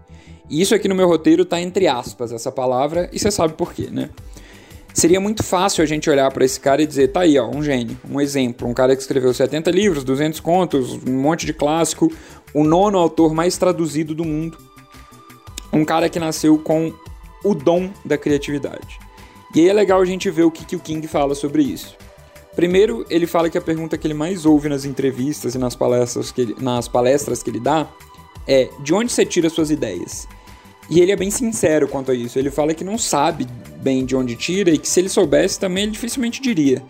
E 0.49 0.61
isso 0.61 0.73
aqui 0.73 0.87
no 0.87 0.95
meu 0.95 1.07
roteiro 1.07 1.43
está 1.43 1.59
entre 1.59 1.87
aspas 1.87 2.31
essa 2.31 2.49
palavra 2.49 3.09
e 3.11 3.19
você 3.19 3.29
sabe 3.29 3.53
por 3.53 3.73
quê, 3.73 3.89
né? 3.91 4.09
Seria 4.93 5.19
muito 5.19 5.43
fácil 5.43 5.83
a 5.83 5.85
gente 5.85 6.09
olhar 6.09 6.31
para 6.31 6.45
esse 6.45 6.59
cara 6.59 6.81
e 6.81 6.87
dizer, 6.87 7.09
tá 7.09 7.19
aí, 7.19 7.37
ó, 7.37 7.47
um 7.47 7.61
gênio, 7.61 7.99
um 8.09 8.19
exemplo, 8.19 8.67
um 8.67 8.73
cara 8.73 8.95
que 8.95 9.01
escreveu 9.01 9.31
70 9.31 9.69
livros, 9.69 10.03
200 10.05 10.39
contos, 10.39 10.93
um 11.05 11.21
monte 11.21 11.45
de 11.45 11.53
clássico, 11.53 12.11
o 12.53 12.63
nono 12.63 12.97
autor 12.97 13.33
mais 13.35 13.57
traduzido 13.57 14.15
do 14.15 14.23
mundo. 14.23 14.57
Um 15.71 15.83
cara 15.83 16.09
que 16.09 16.17
nasceu 16.17 16.57
com 16.57 16.91
o 17.43 17.53
dom 17.53 17.91
da 18.05 18.17
criatividade. 18.17 18.97
E 19.53 19.59
aí 19.59 19.69
é 19.69 19.73
legal 19.73 20.01
a 20.01 20.05
gente 20.05 20.31
ver 20.31 20.43
o 20.43 20.51
que, 20.51 20.65
que 20.65 20.75
o 20.75 20.79
King 20.79 21.05
fala 21.07 21.35
sobre 21.35 21.61
isso. 21.61 21.95
Primeiro, 22.57 23.05
ele 23.07 23.27
fala 23.27 23.51
que 23.51 23.57
a 23.59 23.61
pergunta 23.61 23.99
que 23.99 24.07
ele 24.07 24.15
mais 24.15 24.43
ouve 24.43 24.67
nas 24.67 24.83
entrevistas 24.83 25.53
e 25.53 25.59
nas 25.59 25.75
palestras 25.75 26.31
que 26.31 26.41
ele, 26.41 26.55
nas 26.59 26.87
palestras 26.87 27.43
que 27.43 27.51
ele 27.51 27.59
dá 27.59 27.87
é: 28.47 28.67
de 28.79 28.95
onde 28.95 29.11
você 29.11 29.23
tira 29.23 29.47
suas 29.47 29.69
ideias? 29.69 30.27
E 30.89 30.99
ele 30.99 31.11
é 31.11 31.15
bem 31.15 31.29
sincero 31.29 31.87
quanto 31.87 32.09
a 32.09 32.15
isso. 32.15 32.39
Ele 32.39 32.49
fala 32.49 32.73
que 32.73 32.83
não 32.83 32.97
sabe 32.97 33.45
bem 33.79 34.03
de 34.03 34.15
onde 34.15 34.35
tira 34.35 34.71
e 34.71 34.79
que 34.79 34.89
se 34.89 34.99
ele 34.99 35.07
soubesse 35.07 35.59
também 35.59 35.83
ele 35.83 35.91
dificilmente 35.91 36.41
diria. 36.41 36.81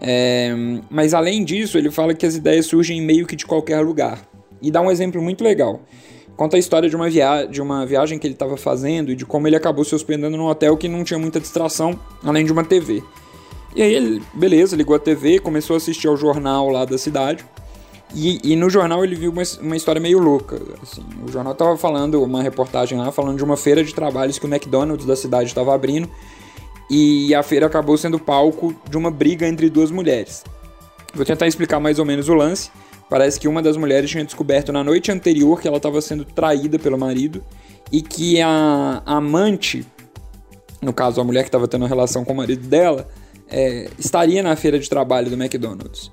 É, 0.00 0.52
mas 0.90 1.14
além 1.14 1.44
disso, 1.44 1.78
ele 1.78 1.92
fala 1.92 2.12
que 2.12 2.26
as 2.26 2.34
ideias 2.34 2.66
surgem 2.66 3.00
meio 3.00 3.24
que 3.24 3.36
de 3.36 3.46
qualquer 3.46 3.78
lugar. 3.82 4.28
E 4.60 4.68
dá 4.68 4.80
um 4.80 4.90
exemplo 4.90 5.22
muito 5.22 5.44
legal. 5.44 5.80
Conta 6.36 6.56
a 6.56 6.58
história 6.58 6.90
de 6.90 6.96
uma, 6.96 7.08
via 7.08 7.44
de 7.44 7.62
uma 7.62 7.86
viagem 7.86 8.18
que 8.18 8.26
ele 8.26 8.34
estava 8.34 8.56
fazendo 8.56 9.12
e 9.12 9.14
de 9.14 9.24
como 9.24 9.46
ele 9.46 9.54
acabou 9.54 9.84
se 9.84 9.94
hospedando 9.94 10.36
num 10.36 10.46
hotel 10.46 10.76
que 10.76 10.88
não 10.88 11.04
tinha 11.04 11.20
muita 11.20 11.38
distração, 11.38 11.96
além 12.24 12.44
de 12.44 12.50
uma 12.50 12.64
TV. 12.64 13.00
E 13.74 13.82
aí 13.82 13.92
ele, 13.92 14.22
beleza, 14.32 14.76
ligou 14.76 14.94
a 14.94 14.98
TV, 14.98 15.40
começou 15.40 15.74
a 15.74 15.76
assistir 15.78 16.06
ao 16.06 16.16
jornal 16.16 16.68
lá 16.68 16.84
da 16.84 16.96
cidade. 16.96 17.44
E, 18.14 18.52
e, 18.52 18.54
no 18.54 18.70
jornal 18.70 19.04
ele 19.04 19.16
viu 19.16 19.32
uma, 19.32 19.42
uma 19.60 19.76
história 19.76 20.00
meio 20.00 20.20
louca. 20.20 20.60
Assim. 20.80 21.02
O 21.26 21.32
jornal 21.32 21.52
estava 21.52 21.76
falando, 21.76 22.22
uma 22.22 22.42
reportagem 22.42 22.96
lá, 22.96 23.10
falando 23.10 23.36
de 23.36 23.44
uma 23.44 23.56
feira 23.56 23.82
de 23.82 23.92
trabalhos 23.92 24.38
que 24.38 24.46
o 24.46 24.48
McDonald's 24.48 25.04
da 25.04 25.16
cidade 25.16 25.48
estava 25.48 25.74
abrindo. 25.74 26.08
E 26.88 27.34
a 27.34 27.42
feira 27.42 27.66
acabou 27.66 27.96
sendo 27.96 28.18
palco 28.18 28.74
de 28.88 28.96
uma 28.96 29.10
briga 29.10 29.48
entre 29.48 29.68
duas 29.68 29.90
mulheres. 29.90 30.44
Vou 31.12 31.24
tentar 31.24 31.48
explicar 31.48 31.80
mais 31.80 31.98
ou 31.98 32.04
menos 32.04 32.28
o 32.28 32.34
lance. 32.34 32.70
Parece 33.10 33.40
que 33.40 33.48
uma 33.48 33.60
das 33.60 33.76
mulheres 33.76 34.10
tinha 34.10 34.24
descoberto 34.24 34.72
na 34.72 34.84
noite 34.84 35.10
anterior 35.10 35.60
que 35.60 35.66
ela 35.66 35.78
estava 35.78 36.00
sendo 36.00 36.24
traída 36.24 36.78
pelo 36.78 36.98
marido 36.98 37.42
e 37.90 38.00
que 38.00 38.40
a, 38.40 39.02
a 39.04 39.16
amante, 39.16 39.84
no 40.80 40.92
caso 40.92 41.20
a 41.20 41.24
mulher 41.24 41.42
que 41.42 41.48
estava 41.48 41.66
tendo 41.66 41.86
relação 41.86 42.24
com 42.24 42.32
o 42.32 42.36
marido 42.36 42.66
dela, 42.66 43.08
é, 43.48 43.88
estaria 43.98 44.42
na 44.42 44.56
feira 44.56 44.78
de 44.78 44.88
trabalho 44.88 45.30
do 45.30 45.40
McDonald's. 45.40 46.10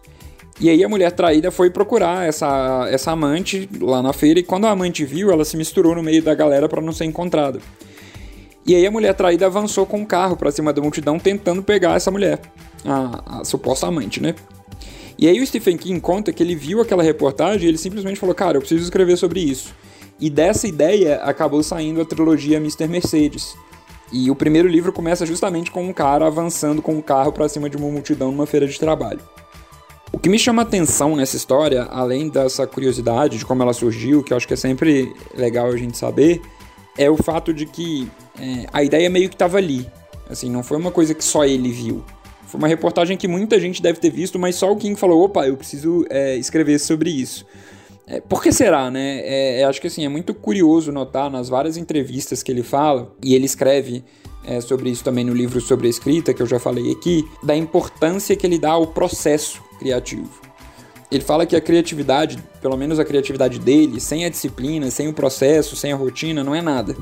E 0.60 0.70
aí 0.70 0.84
a 0.84 0.90
mulher 0.90 1.12
traída 1.12 1.50
foi 1.50 1.72
procurar 1.72 2.28
essa, 2.28 2.88
essa 2.92 3.12
amante 3.12 3.68
lá 3.80 4.02
na 4.02 4.14
feira 4.14 4.40
e 4.40 4.44
quando 4.44 4.66
a 4.66 4.70
amante 4.70 5.04
viu, 5.04 5.32
ela 5.32 5.44
se 5.44 5.58
misturou 5.58 5.96
no 5.96 6.04
meio 6.04 6.22
da 6.22 6.36
galera 6.36 6.70
para 6.70 6.82
não 6.82 6.94
ser 6.94 7.06
encontrada. 7.06 7.60
E 8.66 8.76
aí 8.76 8.86
a 8.86 8.92
mulher 8.92 9.16
traída 9.16 9.48
avançou 9.48 9.88
com 9.88 10.04
o 10.04 10.06
carro 10.06 10.38
para 10.38 10.52
cima 10.52 10.72
da 10.72 10.82
multidão 10.82 11.18
tentando 11.18 11.64
pegar 11.64 11.96
essa 11.96 12.12
mulher, 12.12 12.40
a, 12.86 13.40
a, 13.40 13.44
suposta 13.44 13.88
amante, 13.88 14.22
né? 14.22 14.36
E 15.18 15.28
aí 15.28 15.42
o 15.42 15.48
Stephen 15.48 15.78
King 15.78 16.00
conta 16.00 16.32
que 16.32 16.44
ele 16.44 16.56
viu 16.56 16.80
aquela 16.80 17.02
reportagem 17.02 17.66
e 17.66 17.70
ele 17.70 17.78
simplesmente 17.78 18.20
falou: 18.20 18.36
"Cara, 18.36 18.58
eu 18.58 18.62
preciso 18.62 18.84
escrever 18.84 19.18
sobre 19.18 19.40
isso". 19.40 19.74
E 20.20 20.30
dessa 20.30 20.68
ideia 20.68 21.16
acabou 21.24 21.64
saindo 21.64 22.02
a 22.02 22.06
trilogia 22.06 22.58
Mr. 22.58 22.88
Mercedes. 22.88 23.56
E 24.12 24.30
o 24.30 24.36
primeiro 24.36 24.68
livro 24.68 24.92
começa 24.92 25.26
justamente 25.26 25.72
com 25.72 25.84
um 25.84 25.94
cara 25.94 26.28
avançando 26.28 26.82
com 26.82 26.98
o 26.98 27.04
carro 27.04 27.32
para 27.32 27.48
cima 27.48 27.70
de 27.70 27.78
uma 27.78 27.90
multidão 27.90 28.32
numa 28.32 28.46
feira 28.46 28.68
de 28.68 28.78
trabalho. 28.78 29.22
O 30.12 30.20
que 30.20 30.28
me 30.28 30.38
chama 30.38 30.62
atenção 30.62 31.16
nessa 31.16 31.38
história, 31.38 31.84
além 31.84 32.28
dessa 32.30 32.68
curiosidade 32.68 33.38
de 33.38 33.46
como 33.46 33.64
ela 33.64 33.74
surgiu, 33.74 34.22
que 34.22 34.34
eu 34.34 34.38
acho 34.38 34.48
que 34.48 34.54
é 34.54 34.58
sempre 34.58 35.14
legal 35.34 35.68
a 35.68 35.78
gente 35.78 35.98
saber, 35.98 36.42
é 36.98 37.10
o 37.10 37.16
fato 37.16 37.54
de 37.54 37.66
que 37.66 38.12
é, 38.38 38.68
a 38.74 38.84
ideia 38.84 39.10
meio 39.10 39.30
que 39.30 39.36
estava 39.36 39.58
ali. 39.58 39.90
Assim, 40.30 40.50
não 40.50 40.64
foi 40.64 40.78
uma 40.78 40.92
coisa 40.92 41.14
que 41.14 41.24
só 41.24 41.46
ele 41.46 41.72
viu. 41.72 42.04
Foi 42.48 42.58
uma 42.58 42.68
reportagem 42.68 43.16
que 43.16 43.30
muita 43.30 43.58
gente 43.62 43.82
deve 43.82 44.00
ter 44.00 44.10
visto, 44.10 44.38
mas 44.38 44.56
só 44.56 44.70
o 44.70 44.76
King 44.76 45.00
falou: 45.00 45.24
opa, 45.24 45.48
eu 45.48 45.56
preciso 45.56 46.06
é, 46.10 46.36
escrever 46.36 46.80
sobre 46.80 47.10
isso. 47.10 47.46
É, 48.08 48.20
por 48.20 48.42
que 48.42 48.52
será, 48.52 48.90
né? 48.90 49.22
É, 49.24 49.64
acho 49.64 49.80
que 49.80 49.88
assim, 49.88 50.04
é 50.04 50.10
muito 50.10 50.34
curioso 50.34 50.92
notar 50.92 51.30
nas 51.30 51.48
várias 51.50 51.78
entrevistas 51.78 52.44
que 52.44 52.52
ele 52.52 52.64
fala, 52.64 53.14
e 53.24 53.36
ele 53.36 53.46
escreve 53.46 54.04
é, 54.44 54.60
sobre 54.60 54.90
isso 54.90 55.04
também 55.04 55.24
no 55.24 55.34
livro 55.34 55.62
sobre 55.62 55.88
a 55.88 55.90
escrita, 55.90 56.34
que 56.34 56.42
eu 56.42 56.48
já 56.48 56.60
falei 56.60 56.92
aqui, 56.92 57.24
da 57.44 57.56
importância 57.56 58.36
que 58.36 58.46
ele 58.46 58.58
dá 58.58 58.72
ao 58.72 58.88
processo 58.88 59.62
criativo. 59.80 60.30
Ele 61.12 61.24
fala 61.24 61.46
que 61.46 61.56
a 61.56 61.62
criatividade, 61.62 62.42
pelo 62.62 62.78
menos 62.78 62.98
a 62.98 63.06
criatividade 63.06 63.60
dele, 63.60 64.00
sem 64.00 64.24
a 64.26 64.30
disciplina, 64.30 64.90
sem 64.90 65.10
o 65.10 65.14
processo, 65.14 65.76
sem 65.76 65.92
a 65.92 65.96
rotina, 65.96 66.44
não 66.44 66.56
é 66.56 66.62
nada. 66.62 66.96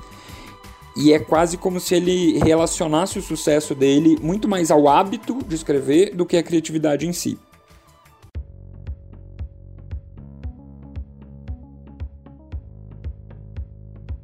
E 0.97 1.13
é 1.13 1.19
quase 1.19 1.57
como 1.57 1.79
se 1.79 1.95
ele 1.95 2.39
relacionasse 2.39 3.19
o 3.19 3.21
sucesso 3.21 3.75
dele 3.75 4.17
muito 4.21 4.47
mais 4.47 4.71
ao 4.71 4.87
hábito 4.87 5.39
de 5.47 5.55
escrever 5.55 6.15
do 6.15 6.25
que 6.25 6.35
à 6.35 6.43
criatividade 6.43 7.07
em 7.07 7.13
si. 7.13 7.37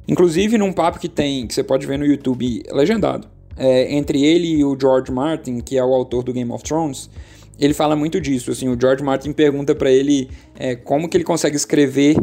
Inclusive, 0.08 0.56
num 0.56 0.72
papo 0.72 0.98
que 0.98 1.08
tem, 1.08 1.46
que 1.46 1.54
você 1.54 1.64
pode 1.64 1.86
ver 1.86 1.98
no 1.98 2.06
YouTube 2.06 2.62
legendado, 2.70 3.28
é, 3.56 3.92
entre 3.94 4.24
ele 4.24 4.48
e 4.48 4.64
o 4.64 4.76
George 4.78 5.10
Martin, 5.10 5.60
que 5.60 5.76
é 5.76 5.84
o 5.84 5.92
autor 5.94 6.22
do 6.22 6.32
Game 6.32 6.50
of 6.52 6.62
Thrones, 6.62 7.10
ele 7.58 7.74
fala 7.74 7.96
muito 7.96 8.20
disso. 8.20 8.50
Assim, 8.50 8.68
o 8.68 8.78
George 8.80 9.02
Martin 9.02 9.32
pergunta 9.32 9.74
para 9.74 9.90
ele 9.90 10.28
é, 10.58 10.76
como 10.76 11.08
que 11.08 11.16
ele 11.16 11.24
consegue 11.24 11.56
escrever 11.56 12.16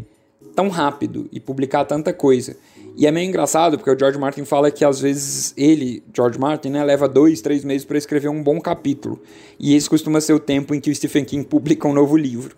tão 0.56 0.70
rápido 0.70 1.28
e 1.32 1.40
publicar 1.40 1.86
tanta 1.86 2.14
coisa. 2.14 2.56
E 2.96 3.08
é 3.08 3.12
meio 3.12 3.28
engraçado, 3.28 3.78
porque 3.78 3.90
o 3.90 3.98
George 3.98 4.20
Martin 4.20 4.46
fala 4.46 4.70
que 4.70 4.86
às 4.86 5.02
vezes 5.02 5.54
ele, 5.58 6.04
George 6.16 6.40
Martin, 6.40 6.70
né, 6.70 6.84
leva 6.84 7.10
dois, 7.10 7.42
três 7.42 7.66
meses 7.66 7.84
para 7.84 7.98
escrever 7.98 8.30
um 8.30 8.44
bom 8.44 8.62
capítulo. 8.62 9.20
E 9.60 9.76
esse 9.76 9.90
costuma 9.90 10.22
ser 10.22 10.34
o 10.34 10.40
tempo 10.40 10.76
em 10.76 10.80
que 10.80 10.92
o 10.92 10.96
Stephen 10.96 11.26
King 11.26 11.46
publica 11.46 11.88
um 11.88 11.94
novo 11.94 12.16
livro. 12.16 12.56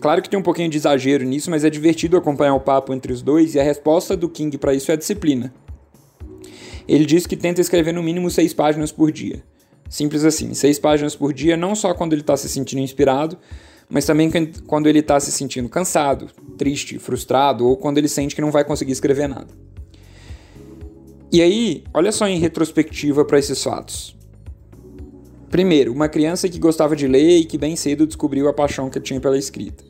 Claro 0.00 0.22
que 0.22 0.30
tem 0.30 0.38
um 0.38 0.42
pouquinho 0.42 0.70
de 0.70 0.76
exagero 0.76 1.24
nisso, 1.24 1.50
mas 1.50 1.64
é 1.64 1.70
divertido 1.70 2.16
acompanhar 2.16 2.54
o 2.54 2.60
papo 2.60 2.94
entre 2.94 3.12
os 3.12 3.20
dois 3.20 3.54
e 3.54 3.60
a 3.60 3.62
resposta 3.62 4.16
do 4.16 4.28
King 4.28 4.56
para 4.56 4.72
isso 4.72 4.90
é 4.90 4.94
a 4.94 4.96
disciplina. 4.96 5.52
Ele 6.86 7.04
diz 7.04 7.26
que 7.26 7.36
tenta 7.36 7.60
escrever 7.60 7.92
no 7.92 8.02
mínimo 8.02 8.30
seis 8.30 8.54
páginas 8.54 8.92
por 8.92 9.10
dia. 9.10 9.42
Simples 9.90 10.24
assim, 10.24 10.54
seis 10.54 10.78
páginas 10.78 11.16
por 11.16 11.32
dia, 11.32 11.56
não 11.56 11.74
só 11.74 11.92
quando 11.94 12.12
ele 12.12 12.20
está 12.20 12.36
se 12.36 12.48
sentindo 12.48 12.80
inspirado, 12.80 13.36
mas 13.88 14.04
também 14.04 14.30
quando 14.66 14.86
ele 14.86 15.00
está 15.00 15.18
se 15.18 15.32
sentindo 15.32 15.68
cansado, 15.68 16.28
triste, 16.56 16.98
frustrado 16.98 17.66
ou 17.66 17.76
quando 17.76 17.98
ele 17.98 18.08
sente 18.08 18.34
que 18.34 18.40
não 18.40 18.50
vai 18.50 18.64
conseguir 18.64 18.92
escrever 18.92 19.28
nada. 19.28 19.48
E 21.32 21.42
aí, 21.42 21.84
olha 21.92 22.12
só 22.12 22.26
em 22.26 22.38
retrospectiva 22.38 23.24
para 23.24 23.38
esses 23.38 23.62
fatos. 23.62 24.16
Primeiro, 25.50 25.92
uma 25.92 26.08
criança 26.08 26.48
que 26.48 26.58
gostava 26.58 26.94
de 26.94 27.06
ler 27.06 27.38
e 27.38 27.44
que 27.44 27.58
bem 27.58 27.76
cedo 27.76 28.06
descobriu 28.06 28.48
a 28.48 28.52
paixão 28.52 28.90
que 28.90 29.00
tinha 29.00 29.20
pela 29.20 29.38
escrita. 29.38 29.87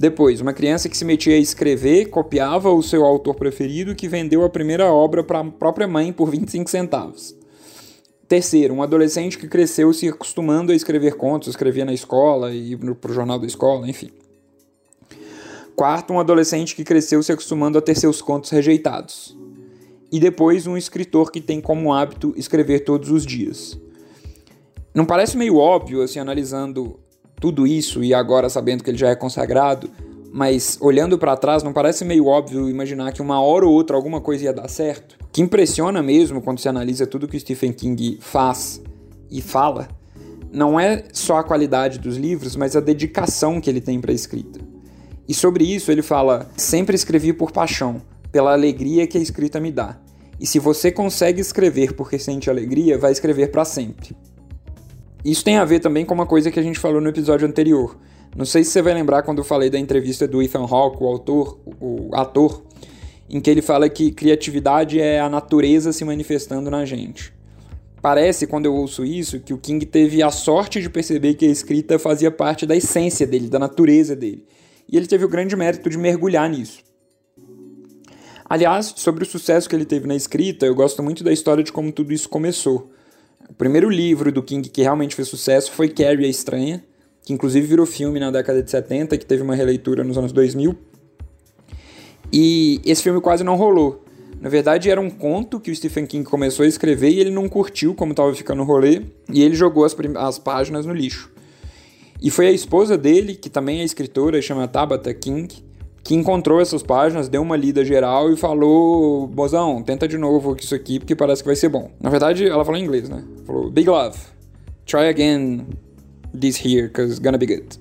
Depois, 0.00 0.40
uma 0.40 0.54
criança 0.54 0.88
que 0.88 0.96
se 0.96 1.04
metia 1.04 1.34
a 1.34 1.38
escrever, 1.38 2.06
copiava 2.06 2.72
o 2.72 2.82
seu 2.82 3.04
autor 3.04 3.34
preferido 3.34 3.94
que 3.94 4.08
vendeu 4.08 4.42
a 4.42 4.48
primeira 4.48 4.90
obra 4.90 5.22
para 5.22 5.40
a 5.40 5.44
própria 5.44 5.86
mãe 5.86 6.10
por 6.10 6.30
25 6.30 6.70
centavos. 6.70 7.36
Terceiro, 8.26 8.72
um 8.72 8.82
adolescente 8.82 9.36
que 9.36 9.46
cresceu 9.46 9.92
se 9.92 10.08
acostumando 10.08 10.72
a 10.72 10.74
escrever 10.74 11.16
contos, 11.16 11.48
escrevia 11.48 11.84
na 11.84 11.92
escola 11.92 12.50
e 12.50 12.74
para 12.94 13.10
o 13.10 13.14
jornal 13.14 13.38
da 13.38 13.46
escola, 13.46 13.86
enfim. 13.90 14.08
Quarto, 15.76 16.14
um 16.14 16.18
adolescente 16.18 16.74
que 16.74 16.82
cresceu 16.82 17.22
se 17.22 17.32
acostumando 17.32 17.76
a 17.76 17.82
ter 17.82 17.94
seus 17.94 18.22
contos 18.22 18.48
rejeitados. 18.48 19.36
E 20.10 20.18
depois, 20.18 20.66
um 20.66 20.78
escritor 20.78 21.30
que 21.30 21.42
tem 21.42 21.60
como 21.60 21.92
hábito 21.92 22.32
escrever 22.38 22.84
todos 22.84 23.10
os 23.10 23.26
dias. 23.26 23.78
Não 24.94 25.04
parece 25.04 25.36
meio 25.36 25.58
óbvio, 25.58 26.00
assim, 26.00 26.18
analisando 26.18 26.98
tudo 27.40 27.66
isso 27.66 28.04
e 28.04 28.12
agora 28.12 28.48
sabendo 28.48 28.84
que 28.84 28.90
ele 28.90 28.98
já 28.98 29.08
é 29.08 29.16
consagrado, 29.16 29.90
mas 30.32 30.78
olhando 30.80 31.18
para 31.18 31.36
trás, 31.36 31.62
não 31.62 31.72
parece 31.72 32.04
meio 32.04 32.26
óbvio 32.26 32.68
imaginar 32.68 33.12
que 33.12 33.22
uma 33.22 33.40
hora 33.40 33.66
ou 33.66 33.72
outra 33.72 33.96
alguma 33.96 34.20
coisa 34.20 34.44
ia 34.44 34.52
dar 34.52 34.68
certo? 34.68 35.16
O 35.22 35.28
que 35.32 35.42
impressiona 35.42 36.02
mesmo 36.02 36.40
quando 36.40 36.60
se 36.60 36.68
analisa 36.68 37.06
tudo 37.06 37.26
que 37.26 37.40
Stephen 37.40 37.72
King 37.72 38.18
faz 38.20 38.80
e 39.30 39.40
fala, 39.40 39.88
não 40.52 40.78
é 40.78 41.04
só 41.12 41.38
a 41.38 41.44
qualidade 41.44 41.98
dos 41.98 42.16
livros, 42.16 42.56
mas 42.56 42.76
a 42.76 42.80
dedicação 42.80 43.60
que 43.60 43.70
ele 43.70 43.80
tem 43.80 44.00
para 44.00 44.12
a 44.12 44.14
escrita. 44.14 44.60
E 45.28 45.34
sobre 45.34 45.64
isso 45.64 45.92
ele 45.92 46.02
fala: 46.02 46.50
sempre 46.56 46.96
escrevi 46.96 47.32
por 47.32 47.52
paixão, 47.52 48.02
pela 48.32 48.52
alegria 48.52 49.06
que 49.06 49.16
a 49.16 49.20
escrita 49.20 49.60
me 49.60 49.70
dá. 49.70 49.96
E 50.40 50.46
se 50.46 50.58
você 50.58 50.90
consegue 50.90 51.40
escrever 51.40 51.94
porque 51.94 52.18
sente 52.18 52.50
alegria, 52.50 52.98
vai 52.98 53.12
escrever 53.12 53.50
para 53.50 53.64
sempre. 53.64 54.16
Isso 55.24 55.44
tem 55.44 55.58
a 55.58 55.64
ver 55.64 55.80
também 55.80 56.04
com 56.04 56.14
uma 56.14 56.26
coisa 56.26 56.50
que 56.50 56.58
a 56.58 56.62
gente 56.62 56.78
falou 56.78 57.00
no 57.00 57.08
episódio 57.08 57.46
anterior 57.46 57.96
não 58.36 58.44
sei 58.44 58.62
se 58.62 58.70
você 58.70 58.80
vai 58.80 58.94
lembrar 58.94 59.22
quando 59.22 59.38
eu 59.38 59.44
falei 59.44 59.68
da 59.68 59.78
entrevista 59.78 60.26
do 60.26 60.40
Ethan 60.40 60.64
Hawke, 60.64 61.02
o 61.02 61.06
autor, 61.06 61.58
o 61.80 62.10
ator, 62.12 62.62
em 63.28 63.40
que 63.40 63.50
ele 63.50 63.60
fala 63.60 63.88
que 63.88 64.12
criatividade 64.12 65.00
é 65.00 65.20
a 65.20 65.28
natureza 65.28 65.92
se 65.92 66.04
manifestando 66.04 66.70
na 66.70 66.84
gente. 66.84 67.32
Parece, 68.00 68.46
quando 68.46 68.66
eu 68.66 68.74
ouço 68.74 69.04
isso, 69.04 69.40
que 69.40 69.52
o 69.52 69.58
King 69.58 69.84
teve 69.84 70.22
a 70.22 70.30
sorte 70.30 70.80
de 70.80 70.88
perceber 70.88 71.34
que 71.34 71.44
a 71.44 71.50
escrita 71.50 71.98
fazia 71.98 72.30
parte 72.30 72.64
da 72.64 72.74
essência 72.74 73.26
dele, 73.26 73.48
da 73.48 73.58
natureza 73.58 74.16
dele. 74.16 74.46
E 74.88 74.96
ele 74.96 75.06
teve 75.06 75.24
o 75.24 75.28
grande 75.28 75.54
mérito 75.54 75.90
de 75.90 75.98
mergulhar 75.98 76.48
nisso. 76.48 76.82
Aliás, 78.48 78.94
sobre 78.96 79.24
o 79.24 79.26
sucesso 79.26 79.68
que 79.68 79.76
ele 79.76 79.84
teve 79.84 80.06
na 80.06 80.16
escrita, 80.16 80.66
eu 80.66 80.74
gosto 80.74 81.02
muito 81.02 81.22
da 81.22 81.32
história 81.32 81.62
de 81.62 81.72
como 81.72 81.92
tudo 81.92 82.12
isso 82.12 82.28
começou. 82.28 82.90
O 83.50 83.52
primeiro 83.52 83.90
livro 83.90 84.30
do 84.30 84.44
King 84.44 84.68
que 84.68 84.80
realmente 84.80 85.16
fez 85.16 85.26
sucesso 85.26 85.72
foi 85.72 85.88
Carrie 85.88 86.24
a 86.24 86.28
Estranha, 86.28 86.84
que 87.20 87.32
inclusive 87.32 87.66
virou 87.66 87.84
filme 87.84 88.20
na 88.20 88.30
década 88.30 88.62
de 88.62 88.70
70, 88.70 89.18
que 89.18 89.26
teve 89.26 89.42
uma 89.42 89.56
releitura 89.56 90.04
nos 90.04 90.16
anos 90.16 90.30
2000. 90.30 90.76
E 92.32 92.80
esse 92.84 93.02
filme 93.02 93.20
quase 93.20 93.42
não 93.42 93.56
rolou. 93.56 94.04
Na 94.40 94.48
verdade, 94.48 94.88
era 94.88 95.00
um 95.00 95.10
conto 95.10 95.58
que 95.58 95.68
o 95.68 95.74
Stephen 95.74 96.06
King 96.06 96.24
começou 96.24 96.64
a 96.64 96.68
escrever 96.68 97.10
e 97.10 97.18
ele 97.18 97.30
não 97.30 97.48
curtiu 97.48 97.92
como 97.92 98.12
estava 98.12 98.32
ficando 98.32 98.62
o 98.62 98.64
rolê, 98.64 99.02
e 99.28 99.42
ele 99.42 99.56
jogou 99.56 99.84
as, 99.84 99.96
as 100.16 100.38
páginas 100.38 100.86
no 100.86 100.94
lixo. 100.94 101.28
E 102.22 102.30
foi 102.30 102.46
a 102.46 102.52
esposa 102.52 102.96
dele, 102.96 103.34
que 103.34 103.50
também 103.50 103.80
é 103.80 103.84
escritora, 103.84 104.40
chama 104.40 104.68
Tabitha 104.68 105.12
King, 105.12 105.52
que 106.02 106.14
encontrou 106.14 106.60
essas 106.60 106.82
páginas, 106.82 107.28
deu 107.28 107.42
uma 107.42 107.56
lida 107.56 107.84
geral 107.84 108.32
e 108.32 108.36
falou: 108.36 109.26
Bozão, 109.26 109.82
tenta 109.82 110.08
de 110.08 110.18
novo 110.18 110.56
isso 110.58 110.74
aqui 110.74 110.98
porque 110.98 111.14
parece 111.14 111.42
que 111.42 111.48
vai 111.48 111.56
ser 111.56 111.68
bom. 111.68 111.90
Na 112.00 112.10
verdade, 112.10 112.46
ela 112.46 112.64
falou 112.64 112.80
em 112.80 112.84
inglês, 112.84 113.08
né? 113.08 113.24
Falou: 113.46 113.70
Big 113.70 113.88
love, 113.88 114.18
try 114.86 115.08
again, 115.08 115.66
this 116.38 116.64
here, 116.64 116.88
cause 116.88 117.20
gonna 117.20 117.38
be 117.38 117.46
good. 117.46 117.78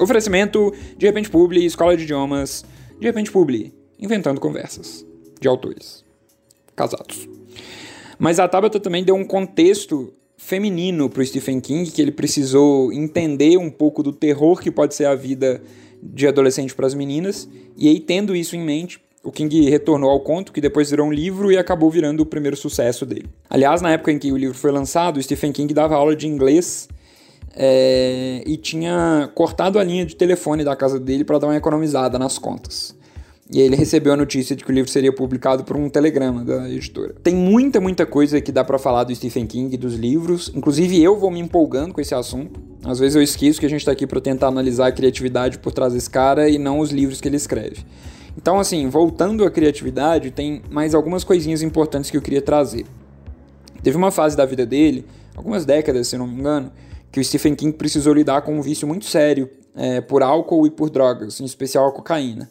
Oferecimento 0.00 0.72
de 0.96 1.06
repente 1.06 1.30
publi, 1.30 1.64
escola 1.64 1.96
de 1.96 2.02
idiomas, 2.02 2.64
de 2.98 3.06
repente 3.06 3.30
publi, 3.30 3.72
inventando 3.98 4.40
conversas 4.40 5.06
de 5.40 5.46
autores 5.46 6.04
casados. 6.74 7.28
Mas 8.18 8.38
a 8.38 8.48
Tabata 8.48 8.80
também 8.80 9.04
deu 9.04 9.14
um 9.14 9.24
contexto 9.24 10.12
feminino 10.36 11.08
para 11.08 11.22
o 11.22 11.24
Stephen 11.24 11.60
King, 11.60 11.90
que 11.90 12.02
ele 12.02 12.12
precisou 12.12 12.92
entender 12.92 13.56
um 13.56 13.70
pouco 13.70 14.02
do 14.02 14.12
terror 14.12 14.60
que 14.60 14.70
pode 14.70 14.94
ser 14.94 15.06
a 15.06 15.14
vida 15.14 15.62
de 16.04 16.26
adolescente 16.26 16.74
para 16.74 16.86
as 16.86 16.94
meninas, 16.94 17.48
e 17.76 17.88
aí 17.88 17.98
tendo 17.98 18.36
isso 18.36 18.54
em 18.54 18.62
mente, 18.62 19.00
o 19.22 19.32
King 19.32 19.70
retornou 19.70 20.10
ao 20.10 20.20
conto, 20.20 20.52
que 20.52 20.60
depois 20.60 20.90
virou 20.90 21.06
um 21.06 21.12
livro 21.12 21.50
e 21.50 21.56
acabou 21.56 21.90
virando 21.90 22.20
o 22.20 22.26
primeiro 22.26 22.56
sucesso 22.56 23.06
dele. 23.06 23.26
Aliás, 23.48 23.80
na 23.80 23.90
época 23.92 24.12
em 24.12 24.18
que 24.18 24.30
o 24.30 24.36
livro 24.36 24.56
foi 24.56 24.70
lançado, 24.70 25.20
Stephen 25.22 25.50
King 25.50 25.72
dava 25.72 25.96
aula 25.96 26.14
de 26.14 26.28
inglês 26.28 26.86
é, 27.56 28.42
e 28.46 28.56
tinha 28.58 29.30
cortado 29.34 29.78
a 29.78 29.84
linha 29.84 30.04
de 30.04 30.14
telefone 30.14 30.62
da 30.62 30.76
casa 30.76 31.00
dele 31.00 31.24
para 31.24 31.38
dar 31.38 31.46
uma 31.46 31.56
economizada 31.56 32.18
nas 32.18 32.36
contas. 32.36 32.94
E 33.54 33.60
ele 33.60 33.76
recebeu 33.76 34.12
a 34.12 34.16
notícia 34.16 34.56
de 34.56 34.64
que 34.64 34.70
o 34.72 34.74
livro 34.74 34.90
seria 34.90 35.12
publicado 35.12 35.62
por 35.62 35.76
um 35.76 35.88
telegrama 35.88 36.44
da 36.44 36.68
editora. 36.68 37.14
Tem 37.22 37.36
muita, 37.36 37.80
muita 37.80 38.04
coisa 38.04 38.40
que 38.40 38.50
dá 38.50 38.64
para 38.64 38.80
falar 38.80 39.04
do 39.04 39.14
Stephen 39.14 39.46
King 39.46 39.72
e 39.72 39.78
dos 39.78 39.94
livros. 39.94 40.50
Inclusive 40.52 41.00
eu 41.00 41.16
vou 41.16 41.30
me 41.30 41.38
empolgando 41.38 41.94
com 41.94 42.00
esse 42.00 42.16
assunto. 42.16 42.60
Às 42.84 42.98
vezes 42.98 43.14
eu 43.14 43.22
esqueço 43.22 43.60
que 43.60 43.66
a 43.66 43.68
gente 43.68 43.78
está 43.78 43.92
aqui 43.92 44.08
para 44.08 44.20
tentar 44.20 44.48
analisar 44.48 44.88
a 44.88 44.92
criatividade 44.92 45.60
por 45.60 45.72
trás 45.72 45.92
desse 45.92 46.10
cara 46.10 46.48
e 46.50 46.58
não 46.58 46.80
os 46.80 46.90
livros 46.90 47.20
que 47.20 47.28
ele 47.28 47.36
escreve. 47.36 47.86
Então, 48.36 48.58
assim, 48.58 48.88
voltando 48.88 49.44
à 49.44 49.50
criatividade, 49.52 50.32
tem 50.32 50.60
mais 50.68 50.92
algumas 50.92 51.22
coisinhas 51.22 51.62
importantes 51.62 52.10
que 52.10 52.16
eu 52.16 52.22
queria 52.22 52.42
trazer. 52.42 52.84
Teve 53.84 53.96
uma 53.96 54.10
fase 54.10 54.36
da 54.36 54.44
vida 54.44 54.66
dele, 54.66 55.06
algumas 55.36 55.64
décadas, 55.64 56.08
se 56.08 56.18
não 56.18 56.26
me 56.26 56.40
engano, 56.40 56.72
que 57.12 57.20
o 57.20 57.24
Stephen 57.24 57.54
King 57.54 57.72
precisou 57.76 58.14
lidar 58.14 58.42
com 58.42 58.58
um 58.58 58.60
vício 58.60 58.88
muito 58.88 59.04
sério 59.04 59.48
é, 59.76 60.00
por 60.00 60.24
álcool 60.24 60.66
e 60.66 60.70
por 60.70 60.90
drogas, 60.90 61.40
em 61.40 61.44
especial 61.44 61.86
a 61.86 61.92
cocaína. 61.92 62.50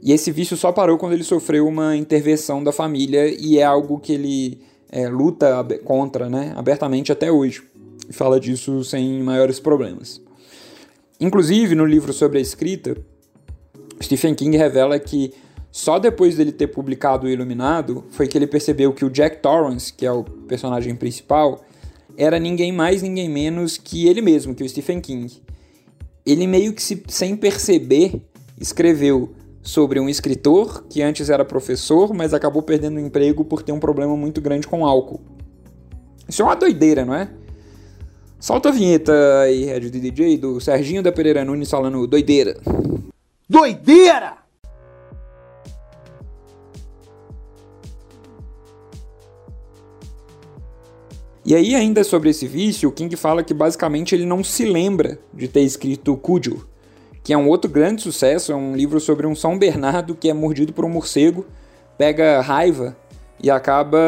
E 0.00 0.12
esse 0.12 0.30
vício 0.30 0.56
só 0.56 0.70
parou 0.70 0.96
quando 0.96 1.12
ele 1.12 1.24
sofreu 1.24 1.66
uma 1.66 1.96
intervenção 1.96 2.62
da 2.62 2.72
família 2.72 3.28
e 3.28 3.58
é 3.58 3.64
algo 3.64 3.98
que 3.98 4.12
ele 4.12 4.60
é, 4.90 5.08
luta 5.08 5.64
contra 5.84 6.28
né, 6.28 6.52
abertamente 6.56 7.10
até 7.10 7.30
hoje. 7.30 7.62
E 8.08 8.12
fala 8.12 8.38
disso 8.38 8.84
sem 8.84 9.22
maiores 9.22 9.58
problemas. 9.58 10.20
Inclusive, 11.20 11.74
no 11.74 11.84
livro 11.84 12.12
sobre 12.12 12.38
a 12.38 12.40
escrita, 12.40 12.96
Stephen 14.00 14.34
King 14.34 14.56
revela 14.56 14.98
que 14.98 15.34
só 15.70 15.98
depois 15.98 16.36
dele 16.36 16.52
ter 16.52 16.68
publicado 16.68 17.26
O 17.26 17.28
Iluminado 17.28 18.04
foi 18.10 18.26
que 18.26 18.38
ele 18.38 18.46
percebeu 18.46 18.92
que 18.92 19.04
o 19.04 19.10
Jack 19.10 19.42
Torrance, 19.42 19.92
que 19.92 20.06
é 20.06 20.12
o 20.12 20.24
personagem 20.24 20.94
principal, 20.94 21.64
era 22.16 22.38
ninguém 22.38 22.72
mais, 22.72 23.02
ninguém 23.02 23.28
menos 23.28 23.76
que 23.76 24.08
ele 24.08 24.22
mesmo, 24.22 24.54
que 24.54 24.62
o 24.62 24.68
Stephen 24.68 25.00
King. 25.00 25.42
Ele 26.24 26.46
meio 26.46 26.72
que 26.72 26.82
se, 26.82 27.02
sem 27.08 27.36
perceber 27.36 28.20
escreveu 28.60 29.30
sobre 29.62 30.00
um 30.00 30.08
escritor 30.08 30.84
que 30.88 31.02
antes 31.02 31.30
era 31.30 31.44
professor, 31.44 32.14
mas 32.14 32.32
acabou 32.32 32.62
perdendo 32.62 32.96
o 32.96 33.00
emprego 33.00 33.44
por 33.44 33.62
ter 33.62 33.72
um 33.72 33.80
problema 33.80 34.16
muito 34.16 34.40
grande 34.40 34.66
com 34.66 34.86
álcool. 34.86 35.20
Isso 36.28 36.42
é 36.42 36.44
uma 36.44 36.56
doideira, 36.56 37.04
não 37.04 37.14
é? 37.14 37.30
Solta 38.38 38.68
a 38.68 38.72
vinheta 38.72 39.12
aí, 39.40 39.64
Red 39.64 39.90
DJ, 39.90 40.38
do 40.38 40.60
Serginho 40.60 41.02
da 41.02 41.10
Pereira 41.10 41.44
Nunes 41.44 41.70
falando 41.70 42.06
doideira. 42.06 42.60
Doideira! 43.48 44.38
E 51.44 51.54
aí, 51.54 51.74
ainda 51.74 52.04
sobre 52.04 52.28
esse 52.28 52.46
vício, 52.46 52.90
o 52.90 52.92
King 52.92 53.16
fala 53.16 53.42
que 53.42 53.54
basicamente 53.54 54.14
ele 54.14 54.26
não 54.26 54.44
se 54.44 54.66
lembra 54.66 55.18
de 55.32 55.48
ter 55.48 55.62
escrito 55.62 56.14
Cudjo, 56.14 56.67
que 57.28 57.32
é 57.34 57.36
um 57.36 57.46
outro 57.46 57.70
grande 57.70 58.00
sucesso, 58.00 58.52
é 58.52 58.56
um 58.56 58.74
livro 58.74 58.98
sobre 58.98 59.26
um 59.26 59.34
São 59.34 59.58
Bernardo 59.58 60.14
que 60.14 60.30
é 60.30 60.32
mordido 60.32 60.72
por 60.72 60.86
um 60.86 60.88
morcego, 60.88 61.44
pega 61.98 62.40
raiva 62.40 62.96
e 63.38 63.50
acaba 63.50 63.98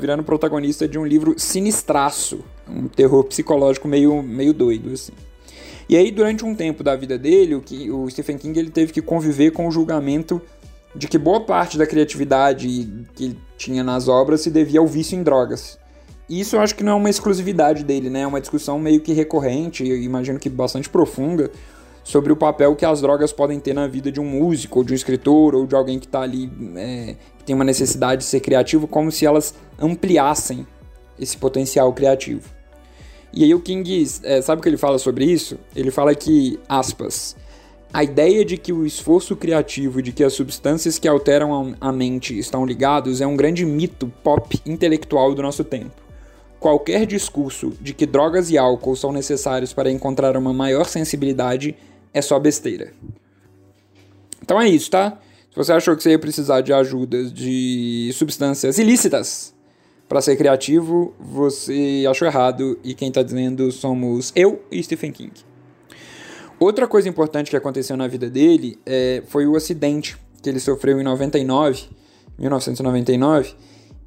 virando 0.00 0.22
protagonista 0.24 0.88
de 0.88 0.98
um 0.98 1.04
livro 1.04 1.34
sinistraço, 1.36 2.42
um 2.66 2.88
terror 2.88 3.22
psicológico 3.24 3.86
meio, 3.86 4.22
meio 4.22 4.54
doido, 4.54 4.94
assim. 4.94 5.12
E 5.90 5.94
aí, 5.94 6.10
durante 6.10 6.42
um 6.42 6.54
tempo 6.54 6.82
da 6.82 6.96
vida 6.96 7.18
dele, 7.18 7.54
o, 7.54 7.60
que, 7.60 7.90
o 7.90 8.08
Stephen 8.08 8.38
King 8.38 8.58
ele 8.58 8.70
teve 8.70 8.94
que 8.94 9.02
conviver 9.02 9.50
com 9.50 9.68
o 9.68 9.70
julgamento 9.70 10.40
de 10.96 11.06
que 11.06 11.18
boa 11.18 11.42
parte 11.42 11.76
da 11.76 11.86
criatividade 11.86 12.88
que 13.14 13.36
tinha 13.58 13.84
nas 13.84 14.08
obras 14.08 14.40
se 14.40 14.50
devia 14.50 14.80
ao 14.80 14.86
vício 14.86 15.18
em 15.18 15.22
drogas 15.22 15.78
isso 16.30 16.54
eu 16.54 16.60
acho 16.60 16.76
que 16.76 16.84
não 16.84 16.92
é 16.92 16.94
uma 16.94 17.10
exclusividade 17.10 17.82
dele, 17.82 18.08
né? 18.08 18.20
É 18.20 18.26
uma 18.26 18.40
discussão 18.40 18.78
meio 18.78 19.00
que 19.00 19.12
recorrente, 19.12 19.82
imagino 19.84 20.38
que 20.38 20.48
bastante 20.48 20.88
profunda, 20.88 21.50
sobre 22.02 22.32
o 22.32 22.36
papel 22.36 22.74
que 22.74 22.84
as 22.84 23.00
drogas 23.00 23.32
podem 23.32 23.60
ter 23.60 23.74
na 23.74 23.86
vida 23.86 24.10
de 24.10 24.20
um 24.20 24.24
músico, 24.24 24.78
ou 24.78 24.84
de 24.84 24.92
um 24.92 24.96
escritor, 24.96 25.54
ou 25.54 25.66
de 25.66 25.74
alguém 25.74 25.98
que 25.98 26.06
está 26.06 26.20
ali, 26.20 26.50
é, 26.76 27.14
que 27.38 27.44
tem 27.44 27.54
uma 27.54 27.64
necessidade 27.64 28.22
de 28.22 28.26
ser 28.26 28.40
criativo, 28.40 28.86
como 28.86 29.12
se 29.12 29.26
elas 29.26 29.54
ampliassem 29.78 30.66
esse 31.18 31.36
potencial 31.36 31.92
criativo. 31.92 32.48
E 33.32 33.44
aí 33.44 33.54
o 33.54 33.60
King, 33.60 34.04
é, 34.24 34.42
sabe 34.42 34.60
o 34.60 34.62
que 34.62 34.68
ele 34.68 34.76
fala 34.76 34.98
sobre 34.98 35.24
isso? 35.24 35.58
Ele 35.76 35.90
fala 35.90 36.14
que, 36.14 36.58
aspas, 36.68 37.36
a 37.92 38.02
ideia 38.02 38.44
de 38.44 38.56
que 38.56 38.72
o 38.72 38.86
esforço 38.86 39.36
criativo 39.36 40.00
e 40.00 40.02
de 40.02 40.12
que 40.12 40.24
as 40.24 40.32
substâncias 40.32 40.98
que 40.98 41.06
alteram 41.06 41.74
a 41.80 41.92
mente 41.92 42.38
estão 42.38 42.64
ligados 42.64 43.20
é 43.20 43.26
um 43.26 43.36
grande 43.36 43.64
mito 43.64 44.12
pop 44.22 44.60
intelectual 44.66 45.34
do 45.34 45.42
nosso 45.42 45.62
tempo. 45.62 46.09
Qualquer 46.60 47.06
discurso 47.06 47.72
de 47.80 47.94
que 47.94 48.04
drogas 48.04 48.50
e 48.50 48.58
álcool 48.58 48.94
são 48.94 49.10
necessários 49.12 49.72
para 49.72 49.90
encontrar 49.90 50.36
uma 50.36 50.52
maior 50.52 50.86
sensibilidade 50.86 51.74
é 52.12 52.20
só 52.20 52.38
besteira. 52.38 52.92
Então 54.42 54.60
é 54.60 54.68
isso, 54.68 54.90
tá? 54.90 55.18
Se 55.50 55.56
você 55.56 55.72
achou 55.72 55.96
que 55.96 56.02
você 56.02 56.10
ia 56.10 56.18
precisar 56.18 56.60
de 56.60 56.72
ajuda 56.72 57.24
de 57.24 58.10
substâncias 58.14 58.78
ilícitas, 58.78 59.54
Para 60.06 60.20
ser 60.20 60.36
criativo, 60.36 61.14
você 61.20 62.04
achou 62.10 62.26
errado 62.26 62.76
e 62.82 62.94
quem 62.94 63.10
está 63.10 63.22
dizendo 63.22 63.70
somos 63.70 64.32
eu 64.34 64.60
e 64.68 64.82
Stephen 64.82 65.12
King. 65.12 65.32
Outra 66.58 66.88
coisa 66.88 67.08
importante 67.08 67.48
que 67.48 67.56
aconteceu 67.56 67.96
na 67.96 68.08
vida 68.08 68.28
dele 68.28 68.76
é, 68.84 69.22
foi 69.28 69.46
o 69.46 69.54
acidente 69.54 70.18
que 70.42 70.48
ele 70.48 70.58
sofreu 70.58 71.00
em 71.00 71.04
99, 71.04 71.84
1999, 72.36 73.54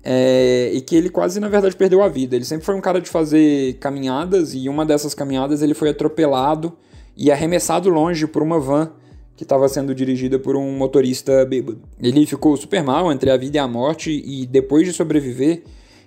é, 0.04 0.72
e 0.74 0.82
que 0.82 0.96
ele 0.96 1.10
quase, 1.10 1.40
na 1.40 1.48
verdade, 1.48 1.76
perdeu 1.76 2.04
a 2.04 2.10
vida. 2.10 2.36
Ele 2.36 2.44
sempre 2.44 2.66
foi 2.66 2.76
um 2.76 2.82
cara 2.82 3.00
de 3.00 3.10
fazer 3.10 3.76
caminhadas, 3.76 4.54
e 4.54 4.68
uma 4.68 4.86
dessas 4.86 5.14
caminhadas 5.14 5.62
ele 5.62 5.74
foi 5.74 5.90
atropelado 5.90 6.74
e 7.16 7.32
arremessado 7.32 7.90
longe 7.90 8.28
por 8.28 8.44
uma 8.44 8.60
van 8.60 8.92
que 9.36 9.44
estava 9.44 9.68
sendo 9.68 9.96
dirigida 9.96 10.38
por 10.38 10.56
um 10.56 10.78
motorista 10.78 11.46
bêbado. 11.46 11.82
Ele 12.00 12.26
ficou 12.26 12.56
super 12.56 12.84
mal 12.84 13.12
entre 13.12 13.32
a 13.32 13.38
vida 13.38 13.58
e 13.58 13.60
a 13.60 13.68
morte, 13.68 14.12
e 14.12 14.46
depois 14.46 14.86
de 14.86 14.94
sobreviver, 14.94 15.64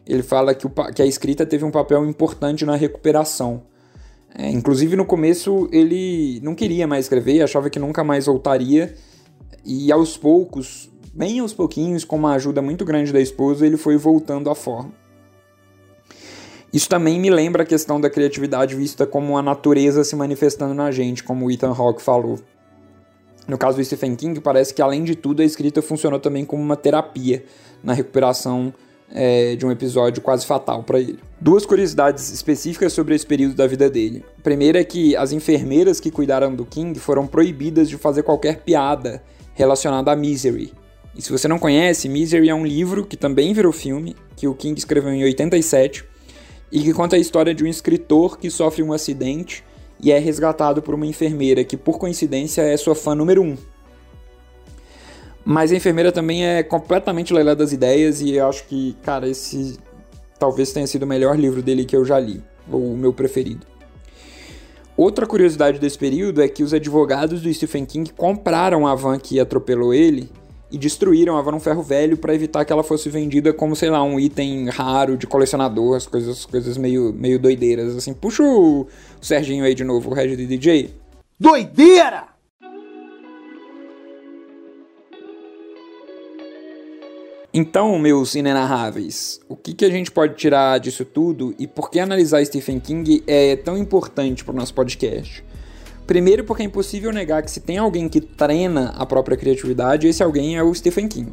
ele 0.07 0.23
fala 0.23 0.55
que, 0.55 0.67
o, 0.67 0.71
que 0.71 1.03
a 1.03 1.07
escrita 1.07 1.45
teve 1.45 1.65
um 1.65 1.71
papel 1.71 2.05
importante 2.09 2.65
na 2.65 2.77
recuperação. 2.77 3.63
É, 4.39 4.51
inclusive 4.51 4.97
no 4.97 5.07
começo 5.07 5.67
ele 5.73 6.41
não 6.43 6.55
queria 6.55 6.87
mais 6.87 7.07
escrever, 7.07 7.41
achava 7.41 7.71
que 7.71 7.79
nunca 7.79 8.05
mais 8.05 8.27
voltaria, 8.27 8.95
e 9.65 9.91
aos 9.91 10.17
poucos, 10.17 10.89
bem 11.17 11.41
aos 11.41 11.55
pouquinhos, 11.55 12.05
com 12.05 12.17
uma 12.17 12.35
ajuda 12.35 12.61
muito 12.61 12.85
grande 12.85 13.11
da 13.11 13.21
esposa, 13.21 13.67
ele 13.67 13.79
foi 13.79 13.97
voltando 13.97 14.51
à 14.51 14.55
forma. 14.55 14.93
Isso 16.71 16.91
também 16.91 17.19
me 17.19 17.31
lembra 17.31 17.63
a 17.63 17.67
questão 17.67 17.99
da 17.99 18.11
criatividade 18.11 18.75
vista 18.75 19.07
como 19.07 19.39
a 19.39 19.43
natureza 19.43 20.05
se 20.05 20.15
manifestando 20.15 20.75
na 20.75 20.91
gente, 20.91 21.25
como 21.25 21.47
o 21.47 21.51
Ethan 21.51 21.73
Hawke 21.73 22.03
falou. 22.03 22.39
No 23.49 23.57
caso 23.57 23.79
do 23.79 23.85
Stephen 23.85 24.15
King, 24.15 24.41
parece 24.41 24.75
que 24.75 24.83
além 24.83 25.05
de 25.05 25.15
tudo 25.15 25.41
a 25.41 25.45
escrita 25.45 25.81
funcionou 25.81 26.21
também 26.21 26.45
como 26.45 26.63
uma 26.63 26.77
terapia 26.77 27.45
na 27.83 27.95
recuperação 27.95 28.75
é, 29.11 29.57
de 29.57 29.65
um 29.65 29.71
episódio 29.71 30.21
quase 30.21 30.45
fatal 30.45 30.83
para 30.83 31.01
ele. 31.01 31.19
Duas 31.41 31.65
curiosidades 31.65 32.31
específicas 32.31 32.93
sobre 32.93 33.15
esse 33.15 33.25
período 33.25 33.55
da 33.55 33.67
vida 33.67 33.89
dele. 33.89 34.23
A 34.39 34.43
primeira 34.43 34.81
é 34.81 34.85
que 34.85 35.17
as 35.17 35.33
enfermeiras 35.33 35.99
que 35.99 36.11
cuidaram 36.11 36.55
do 36.55 36.67
King 36.67 36.99
foram 36.99 37.27
proibidas 37.27 37.89
de 37.89 37.97
fazer 37.97 38.23
qualquer 38.23 38.63
piada 38.63 39.23
relacionada 39.55 40.13
a 40.13 40.17
Misery. 40.17 40.75
E 41.17 41.23
se 41.23 41.33
você 41.33 41.49
não 41.49 41.59
conhece, 41.59 42.11
Misery 42.11 42.51
é 42.51 42.55
um 42.55 42.67
livro 42.67 43.07
que 43.07 43.17
também 43.17 43.55
virou 43.55 43.73
filme, 43.73 44.15
que 44.37 44.47
o 44.47 44.55
King 44.55 44.79
escreveu 44.79 45.13
em 45.13 45.25
87, 45.25 46.05
e 46.71 46.83
que 46.83 46.93
conta 46.93 47.17
a 47.17 47.19
história 47.19 47.55
de 47.55 47.65
um 47.65 47.67
escritor 47.67 48.39
que 48.39 48.51
sofre 48.51 48.83
um 48.83 48.93
acidente 48.93 49.65
e 49.99 50.13
é 50.13 50.19
resgatado 50.19 50.83
por 50.83 50.95
uma 50.95 51.07
enfermeira 51.07 51.65
que, 51.65 51.77
por 51.77 51.99
coincidência, 51.99 52.61
é 52.61 52.77
sua 52.77 52.95
fã 52.95 53.15
número 53.15 53.43
um. 53.43 53.57
Mas 55.43 55.73
a 55.73 55.77
enfermeira 55.77 56.13
também 56.13 56.45
é 56.45 56.63
completamente 56.63 57.33
leilã 57.33 57.57
das 57.57 57.73
ideias 57.73 58.21
e 58.21 58.35
eu 58.35 58.47
acho 58.47 58.65
que, 58.65 58.95
cara, 59.03 59.27
esse 59.27 59.79
talvez 60.39 60.71
tenha 60.71 60.87
sido 60.87 61.05
o 61.05 61.07
melhor 61.07 61.39
livro 61.39 61.63
dele 61.63 61.87
que 61.87 61.97
eu 61.97 62.05
já 62.05 62.21
li, 62.21 62.43
ou 62.71 62.93
o 62.93 62.97
meu 62.97 63.13
preferido. 63.13 63.67
Outra 64.95 65.27
curiosidade 65.27 65.79
desse 65.79 65.97
período 65.97 66.43
é 66.43 66.49
que 66.49 66.63
os 66.63 66.75
advogados 66.75 67.41
do 67.41 67.53
Stephen 67.55 67.87
King 67.87 68.13
compraram 68.13 68.87
a 68.87 68.95
van 68.95 69.19
que 69.19 69.41
atropelou 69.41 69.95
ele 69.95 70.31
e 70.71 70.77
destruíram 70.79 71.37
a 71.37 71.43
van 71.43 71.53
num 71.53 71.61
ferro 71.61 71.83
velho 71.83 72.17
para 72.17 72.35
evitar 72.35 72.65
que 72.65 72.73
ela 72.73 72.83
fosse 72.83 73.09
vendida 73.09 73.53
como, 73.53 73.77
sei 73.77 73.91
lá, 73.91 74.03
um 74.03 74.19
item 74.19 74.69
raro 74.69 75.17
de 75.17 75.27
colecionador, 75.27 75.97
as 75.97 76.07
coisas, 76.07 76.45
coisas 76.45 76.77
meio, 76.77 77.13
meio 77.13 77.39
doideiras, 77.39 77.97
assim. 77.97 78.13
Puxa 78.13 78.43
o, 78.43 78.87
Serginho 79.21 79.65
aí 79.65 79.75
de 79.75 79.85
novo, 79.85 80.11
o 80.11 80.15
Red 80.15 80.37
DJ. 80.37 80.95
Doideira! 81.39 82.37
Então, 87.59 87.99
meus 87.99 88.35
inenarráveis, 88.35 89.41
o 89.49 89.57
que, 89.57 89.73
que 89.73 89.85
a 89.87 89.91
gente 89.91 90.11
pode 90.11 90.35
tirar 90.35 90.79
disso 90.79 91.07
tudo 91.07 91.55
e 91.59 91.67
por 91.67 91.91
que 91.91 91.99
analisar 91.99 92.45
Stephen 92.45 92.79
King 92.79 93.25
é 93.27 93.57
tão 93.57 93.79
importante 93.79 94.45
para 94.45 94.53
o 94.53 94.57
nosso 94.57 94.75
podcast? 94.75 95.43
Primeiro, 96.07 96.45
porque 96.45 96.63
é 96.63 96.67
impossível 96.67 97.13
negar 97.13 97.43
que 97.43 97.51
se 97.51 97.61
tem 97.61 97.79
alguém 97.79 98.09
que 98.09 98.21
treina 98.21 98.91
a 98.97 99.05
própria 99.05 99.37
criatividade, 99.37 100.07
esse 100.07 100.23
alguém 100.23 100.57
é 100.57 100.63
o 100.63 100.73
Stephen 100.73 101.09
King. 101.09 101.33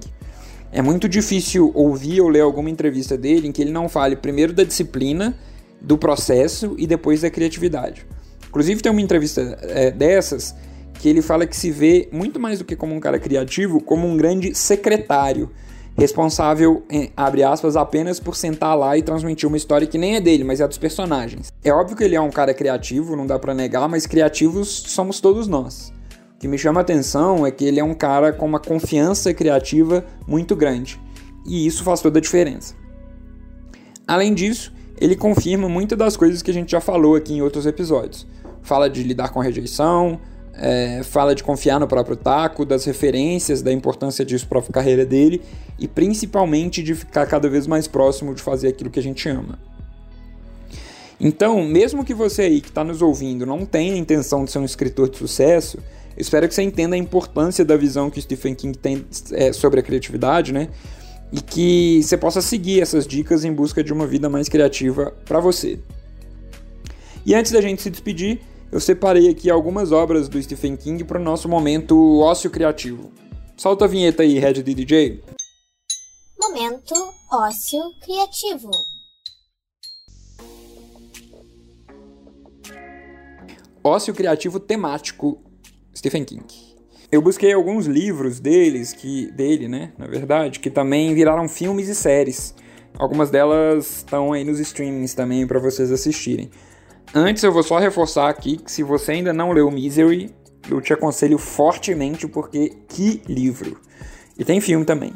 É 0.71 0.81
muito 0.81 1.07
difícil 1.07 1.71
ouvir 1.75 2.19
ou 2.21 2.27
ler 2.27 2.41
alguma 2.41 2.69
entrevista 2.69 3.15
dele 3.15 3.47
em 3.47 3.51
que 3.51 3.62
ele 3.62 3.71
não 3.71 3.88
fale 3.88 4.15
primeiro 4.15 4.51
da 4.51 4.63
disciplina, 4.63 5.38
do 5.79 5.97
processo 5.97 6.75
e 6.79 6.88
depois 6.88 7.21
da 7.21 7.29
criatividade. 7.29 8.05
Inclusive, 8.47 8.81
tem 8.81 8.91
uma 8.91 9.01
entrevista 9.01 9.57
é, 9.62 9.91
dessas 9.91 10.55
que 10.99 11.09
ele 11.09 11.21
fala 11.21 11.45
que 11.45 11.55
se 11.55 11.69
vê 11.69 12.07
muito 12.12 12.39
mais 12.39 12.59
do 12.59 12.65
que 12.65 12.75
como 12.75 12.95
um 12.95 12.99
cara 12.99 13.19
criativo, 13.19 13.81
como 13.81 14.07
um 14.07 14.17
grande 14.17 14.55
secretário 14.55 15.51
responsável, 15.95 16.84
abre 17.15 17.43
aspas, 17.43 17.75
apenas 17.75 18.19
por 18.19 18.36
sentar 18.36 18.77
lá 18.77 18.97
e 18.97 19.01
transmitir 19.01 19.47
uma 19.47 19.58
história 19.58 19.88
que 19.88 19.97
nem 19.97 20.15
é 20.15 20.21
dele, 20.21 20.43
mas 20.43 20.60
é 20.60 20.67
dos 20.67 20.77
personagens. 20.77 21.51
É 21.63 21.71
óbvio 21.71 21.95
que 21.95 22.03
ele 22.03 22.15
é 22.15 22.21
um 22.21 22.32
cara 22.32 22.53
criativo, 22.53 23.15
não 23.15 23.27
dá 23.27 23.38
para 23.38 23.53
negar, 23.53 23.88
mas 23.88 24.06
criativos 24.06 24.67
somos 24.88 25.19
todos 25.19 25.47
nós. 25.47 25.93
O 26.36 26.39
que 26.39 26.47
me 26.47 26.58
chama 26.58 26.82
a 26.82 26.84
atenção 26.84 27.45
é 27.45 27.51
que 27.51 27.63
ele 27.63 27.79
é 27.79 27.84
um 27.84 27.93
cara 27.93 28.34
com 28.34 28.45
uma 28.45 28.60
confiança 28.60 29.34
criativa 29.34 30.03
muito 30.27 30.56
grande, 30.56 30.99
e 31.45 31.65
isso 31.65 31.84
faz 31.84 32.01
toda 32.01 32.19
a 32.19 32.21
diferença. 32.21 32.75
Além 34.08 34.34
disso, 34.34 34.73
ele 34.99 35.15
confirma 35.15 35.69
muitas 35.69 35.97
das 35.97 36.17
coisas 36.17 36.41
que 36.41 36.51
a 36.51 36.53
gente 36.53 36.71
já 36.71 36.82
falou 36.82 37.15
aqui 37.15 37.34
em 37.34 37.41
outros 37.41 37.65
episódios. 37.65 38.27
Fala 38.62 38.89
de 38.89 39.03
lidar 39.03 39.29
com 39.29 39.39
rejeição, 39.39 40.19
é, 40.55 41.01
fala 41.03 41.33
de 41.33 41.43
confiar 41.43 41.79
no 41.79 41.87
próprio 41.87 42.15
taco, 42.15 42.65
das 42.65 42.85
referências, 42.85 43.61
da 43.61 43.71
importância 43.71 44.23
disso 44.23 44.47
para 44.47 44.59
a 44.59 44.63
carreira 44.63 45.05
dele 45.05 45.41
e 45.79 45.87
principalmente 45.87 46.83
de 46.83 46.93
ficar 46.93 47.25
cada 47.25 47.49
vez 47.49 47.65
mais 47.65 47.87
próximo 47.87 48.33
de 48.33 48.41
fazer 48.41 48.69
aquilo 48.69 48.89
que 48.89 48.99
a 48.99 49.03
gente 49.03 49.27
ama. 49.27 49.59
Então, 51.19 51.63
mesmo 51.63 52.03
que 52.03 52.13
você 52.13 52.43
aí 52.43 52.61
que 52.61 52.69
está 52.69 52.83
nos 52.83 53.01
ouvindo 53.01 53.45
não 53.45 53.65
tenha 53.65 53.93
a 53.93 53.97
intenção 53.97 54.45
de 54.45 54.51
ser 54.51 54.59
um 54.59 54.65
escritor 54.65 55.09
de 55.09 55.17
sucesso, 55.17 55.79
espero 56.17 56.47
que 56.47 56.53
você 56.53 56.61
entenda 56.61 56.95
a 56.95 56.99
importância 56.99 57.63
da 57.63 57.77
visão 57.77 58.09
que 58.09 58.21
Stephen 58.21 58.53
King 58.53 58.77
tem 58.77 59.05
é, 59.31 59.53
sobre 59.53 59.79
a 59.79 59.83
criatividade, 59.83 60.51
né? 60.51 60.69
E 61.31 61.41
que 61.41 62.01
você 62.03 62.15
possa 62.15 62.41
seguir 62.41 62.81
essas 62.81 63.07
dicas 63.07 63.43
em 63.43 63.51
busca 63.51 63.83
de 63.83 63.91
uma 63.91 64.05
vida 64.05 64.29
mais 64.29 64.47
criativa 64.47 65.15
para 65.25 65.39
você. 65.39 65.79
E 67.25 67.33
antes 67.33 67.51
da 67.51 67.61
gente 67.61 67.81
se 67.81 67.89
despedir, 67.89 68.39
eu 68.73 68.79
separei 68.79 69.29
aqui 69.29 69.51
algumas 69.51 69.91
obras 69.91 70.27
do 70.27 70.41
Stephen 70.41 70.75
King 70.75 71.03
para 71.03 71.19
o 71.19 71.23
nosso 71.23 71.47
momento 71.47 72.19
ócio 72.21 72.49
criativo. 72.49 73.12
Solta 73.55 73.86
a 73.86 73.88
vinheta 73.88 74.23
aí, 74.23 74.39
Red 74.39 74.63
DJ. 74.63 75.23
Momento 76.41 76.95
ócio 77.31 77.79
criativo. 78.01 78.71
Ócio 83.83 84.12
criativo 84.12 84.59
temático 84.59 85.39
Stephen 85.95 86.25
King. 86.25 86.43
Eu 87.12 87.21
busquei 87.21 87.53
alguns 87.53 87.86
livros 87.86 88.39
deles 88.39 88.91
que 88.91 89.31
dele, 89.33 89.67
né, 89.67 89.93
na 89.99 90.07
verdade, 90.07 90.59
que 90.59 90.71
também 90.71 91.13
viraram 91.13 91.47
filmes 91.47 91.88
e 91.89 91.93
séries. 91.93 92.55
Algumas 92.97 93.29
delas 93.29 93.97
estão 93.97 94.33
aí 94.33 94.43
nos 94.43 94.59
streamings 94.59 95.13
também 95.13 95.45
para 95.45 95.59
vocês 95.59 95.91
assistirem. 95.91 96.49
Antes 97.15 97.43
eu 97.43 97.52
vou 97.52 97.62
só 97.62 97.78
reforçar 97.78 98.28
aqui 98.28 98.58
que 98.58 98.71
se 98.71 98.82
você 98.82 99.12
ainda 99.12 99.32
não 99.32 99.52
leu 99.52 99.69
Misery, 99.69 100.34
eu 100.67 100.82
te 100.82 100.93
aconselho 100.93 101.38
fortemente 101.38 102.28
porque 102.28 102.69
que 102.88 103.21
livro. 103.28 103.80
E 104.36 104.43
tem 104.43 104.60
filme 104.60 104.84
também. 104.84 105.13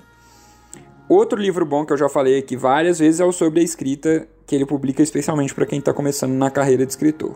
Outro 1.09 1.41
livro 1.41 1.65
bom 1.65 1.83
que 1.83 1.93
eu 1.93 1.97
já 1.97 2.07
falei 2.07 2.37
aqui 2.37 2.55
várias 2.55 2.99
vezes 2.99 3.19
é 3.19 3.25
o 3.25 3.31
sobre 3.31 3.61
a 3.61 3.63
escrita, 3.63 4.27
que 4.45 4.53
ele 4.53 4.63
publica 4.63 5.01
especialmente 5.01 5.55
para 5.55 5.65
quem 5.65 5.79
está 5.79 5.91
começando 5.91 6.33
na 6.33 6.51
carreira 6.51 6.85
de 6.85 6.91
escritor. 6.91 7.35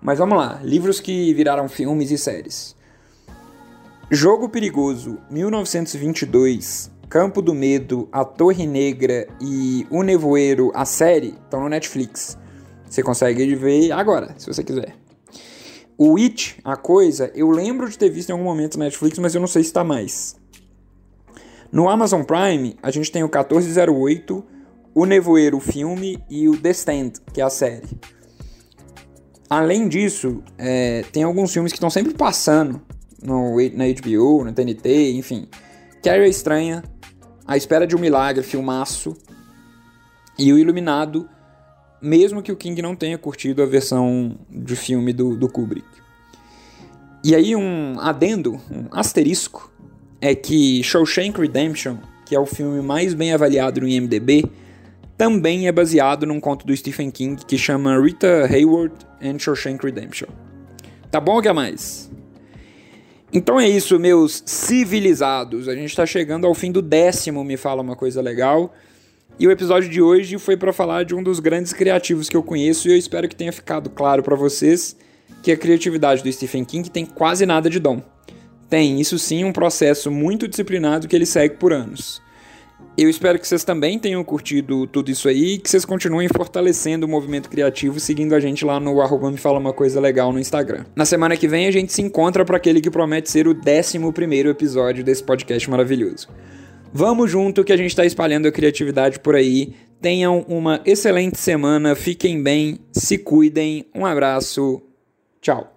Mas 0.00 0.18
vamos 0.18 0.36
lá, 0.36 0.58
livros 0.64 0.98
que 0.98 1.32
viraram 1.32 1.68
filmes 1.68 2.10
e 2.10 2.18
séries. 2.18 2.74
Jogo 4.10 4.48
Perigoso, 4.48 5.18
1922, 5.30 6.90
Campo 7.08 7.40
do 7.40 7.54
Medo, 7.54 8.08
A 8.10 8.24
Torre 8.24 8.66
Negra 8.66 9.28
e 9.40 9.86
O 9.90 10.02
Nevoeiro, 10.02 10.72
a 10.74 10.84
série, 10.84 11.36
estão 11.44 11.60
no 11.60 11.68
Netflix. 11.68 12.41
Você 12.92 13.02
consegue 13.02 13.54
ver 13.54 13.90
agora, 13.90 14.34
se 14.36 14.46
você 14.46 14.62
quiser. 14.62 14.94
O 15.96 16.18
It, 16.18 16.58
a 16.62 16.76
coisa, 16.76 17.32
eu 17.34 17.50
lembro 17.50 17.88
de 17.88 17.96
ter 17.96 18.10
visto 18.10 18.28
em 18.28 18.32
algum 18.32 18.44
momento 18.44 18.78
na 18.78 18.84
Netflix, 18.84 19.18
mas 19.18 19.34
eu 19.34 19.40
não 19.40 19.48
sei 19.48 19.62
se 19.62 19.70
está 19.70 19.82
mais. 19.82 20.36
No 21.72 21.88
Amazon 21.88 22.22
Prime, 22.22 22.76
a 22.82 22.90
gente 22.90 23.10
tem 23.10 23.22
o 23.22 23.28
1408, 23.28 24.44
o 24.94 25.06
Nevoeiro, 25.06 25.56
o 25.56 25.60
filme, 25.60 26.22
e 26.28 26.50
o 26.50 26.56
The 26.58 26.68
Stand, 26.72 27.12
que 27.32 27.40
é 27.40 27.44
a 27.44 27.48
série. 27.48 27.88
Além 29.48 29.88
disso, 29.88 30.42
é, 30.58 31.02
tem 31.10 31.22
alguns 31.22 31.50
filmes 31.50 31.72
que 31.72 31.78
estão 31.78 31.88
sempre 31.88 32.12
passando 32.12 32.78
no, 33.22 33.56
na 33.72 33.84
HBO, 33.86 34.44
na 34.44 34.52
TNT, 34.52 35.12
enfim. 35.12 35.48
Carrie 36.02 36.28
Estranha, 36.28 36.84
A 37.46 37.56
Espera 37.56 37.86
de 37.86 37.96
um 37.96 37.98
Milagre, 37.98 38.44
filmaço, 38.44 39.16
e 40.38 40.52
o 40.52 40.58
Iluminado, 40.58 41.26
mesmo 42.02 42.42
que 42.42 42.50
o 42.50 42.56
King 42.56 42.82
não 42.82 42.96
tenha 42.96 43.16
curtido 43.16 43.62
a 43.62 43.66
versão 43.66 44.36
de 44.50 44.74
filme 44.74 45.12
do, 45.12 45.36
do 45.36 45.48
Kubrick. 45.48 45.86
E 47.24 47.34
aí 47.34 47.54
um 47.54 48.00
adendo, 48.00 48.60
um 48.70 48.86
asterisco, 48.90 49.72
é 50.20 50.34
que 50.34 50.82
Shawshank 50.82 51.40
Redemption, 51.40 51.96
que 52.26 52.34
é 52.34 52.38
o 52.38 52.46
filme 52.46 52.82
mais 52.82 53.14
bem 53.14 53.32
avaliado 53.32 53.80
no 53.80 53.88
IMDb, 53.88 54.44
também 55.16 55.68
é 55.68 55.72
baseado 55.72 56.26
num 56.26 56.40
conto 56.40 56.66
do 56.66 56.76
Stephen 56.76 57.10
King 57.10 57.44
que 57.46 57.56
chama 57.56 58.00
Rita 58.00 58.46
Hayward 58.46 58.94
and 59.22 59.38
Shawshank 59.38 59.84
Redemption. 59.84 60.28
Tá 61.10 61.20
bom 61.20 61.38
o 61.38 61.42
que 61.42 61.52
mais? 61.52 62.10
Então 63.32 63.58
é 63.58 63.68
isso, 63.68 63.98
meus 63.98 64.42
civilizados. 64.44 65.68
A 65.68 65.74
gente 65.74 65.90
está 65.90 66.04
chegando 66.04 66.46
ao 66.46 66.54
fim 66.54 66.72
do 66.72 66.82
décimo 66.82 67.44
Me 67.44 67.56
Fala 67.56 67.82
Uma 67.82 67.96
Coisa 67.96 68.20
Legal. 68.20 68.74
E 69.38 69.46
o 69.46 69.50
episódio 69.50 69.88
de 69.88 70.00
hoje 70.00 70.38
foi 70.38 70.56
para 70.56 70.72
falar 70.72 71.04
de 71.04 71.14
um 71.14 71.22
dos 71.22 71.40
grandes 71.40 71.72
criativos 71.72 72.28
que 72.28 72.36
eu 72.36 72.42
conheço 72.42 72.86
e 72.86 72.92
eu 72.92 72.96
espero 72.96 73.28
que 73.28 73.34
tenha 73.34 73.52
ficado 73.52 73.90
claro 73.90 74.22
para 74.22 74.36
vocês 74.36 74.96
que 75.42 75.50
a 75.50 75.56
criatividade 75.56 76.22
do 76.22 76.32
Stephen 76.32 76.64
King 76.64 76.90
tem 76.90 77.04
quase 77.04 77.44
nada 77.44 77.68
de 77.68 77.80
dom. 77.80 78.02
Tem, 78.68 79.00
isso 79.00 79.18
sim, 79.18 79.44
um 79.44 79.52
processo 79.52 80.10
muito 80.10 80.46
disciplinado 80.46 81.08
que 81.08 81.16
ele 81.16 81.26
segue 81.26 81.56
por 81.56 81.72
anos. 81.72 82.22
Eu 82.96 83.08
espero 83.08 83.38
que 83.38 83.48
vocês 83.48 83.64
também 83.64 83.98
tenham 83.98 84.22
curtido 84.22 84.86
tudo 84.86 85.10
isso 85.10 85.26
aí 85.26 85.54
e 85.54 85.58
que 85.58 85.68
vocês 85.68 85.84
continuem 85.84 86.28
fortalecendo 86.28 87.06
o 87.06 87.08
movimento 87.08 87.48
criativo 87.48 87.98
seguindo 87.98 88.34
a 88.34 88.40
gente 88.40 88.64
lá 88.64 88.78
no 88.78 89.00
arroba 89.00 89.30
me 89.30 89.38
fala 89.38 89.58
uma 89.58 89.72
coisa 89.72 89.98
legal 89.98 90.30
no 90.30 90.38
Instagram. 90.38 90.84
Na 90.94 91.06
semana 91.06 91.36
que 91.36 91.48
vem 91.48 91.66
a 91.66 91.70
gente 91.70 91.92
se 91.92 92.02
encontra 92.02 92.44
para 92.44 92.58
aquele 92.58 92.82
que 92.82 92.90
promete 92.90 93.30
ser 93.30 93.48
o 93.48 93.56
11 93.66 94.12
primeiro 94.12 94.50
episódio 94.50 95.02
desse 95.02 95.22
podcast 95.22 95.68
maravilhoso. 95.70 96.28
Vamos 96.94 97.30
junto 97.30 97.64
que 97.64 97.72
a 97.72 97.76
gente 97.76 97.88
está 97.88 98.04
espalhando 98.04 98.46
a 98.46 98.52
criatividade 98.52 99.18
por 99.18 99.34
aí. 99.34 99.74
Tenham 99.98 100.44
uma 100.46 100.82
excelente 100.84 101.38
semana, 101.38 101.94
fiquem 101.94 102.42
bem, 102.42 102.78
se 102.92 103.16
cuidem. 103.16 103.86
Um 103.94 104.04
abraço, 104.04 104.82
tchau. 105.40 105.72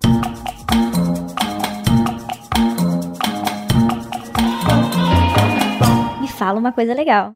Me 6.19 6.27
fala 6.27 6.59
uma 6.59 6.73
coisa 6.73 6.93
legal. 6.93 7.33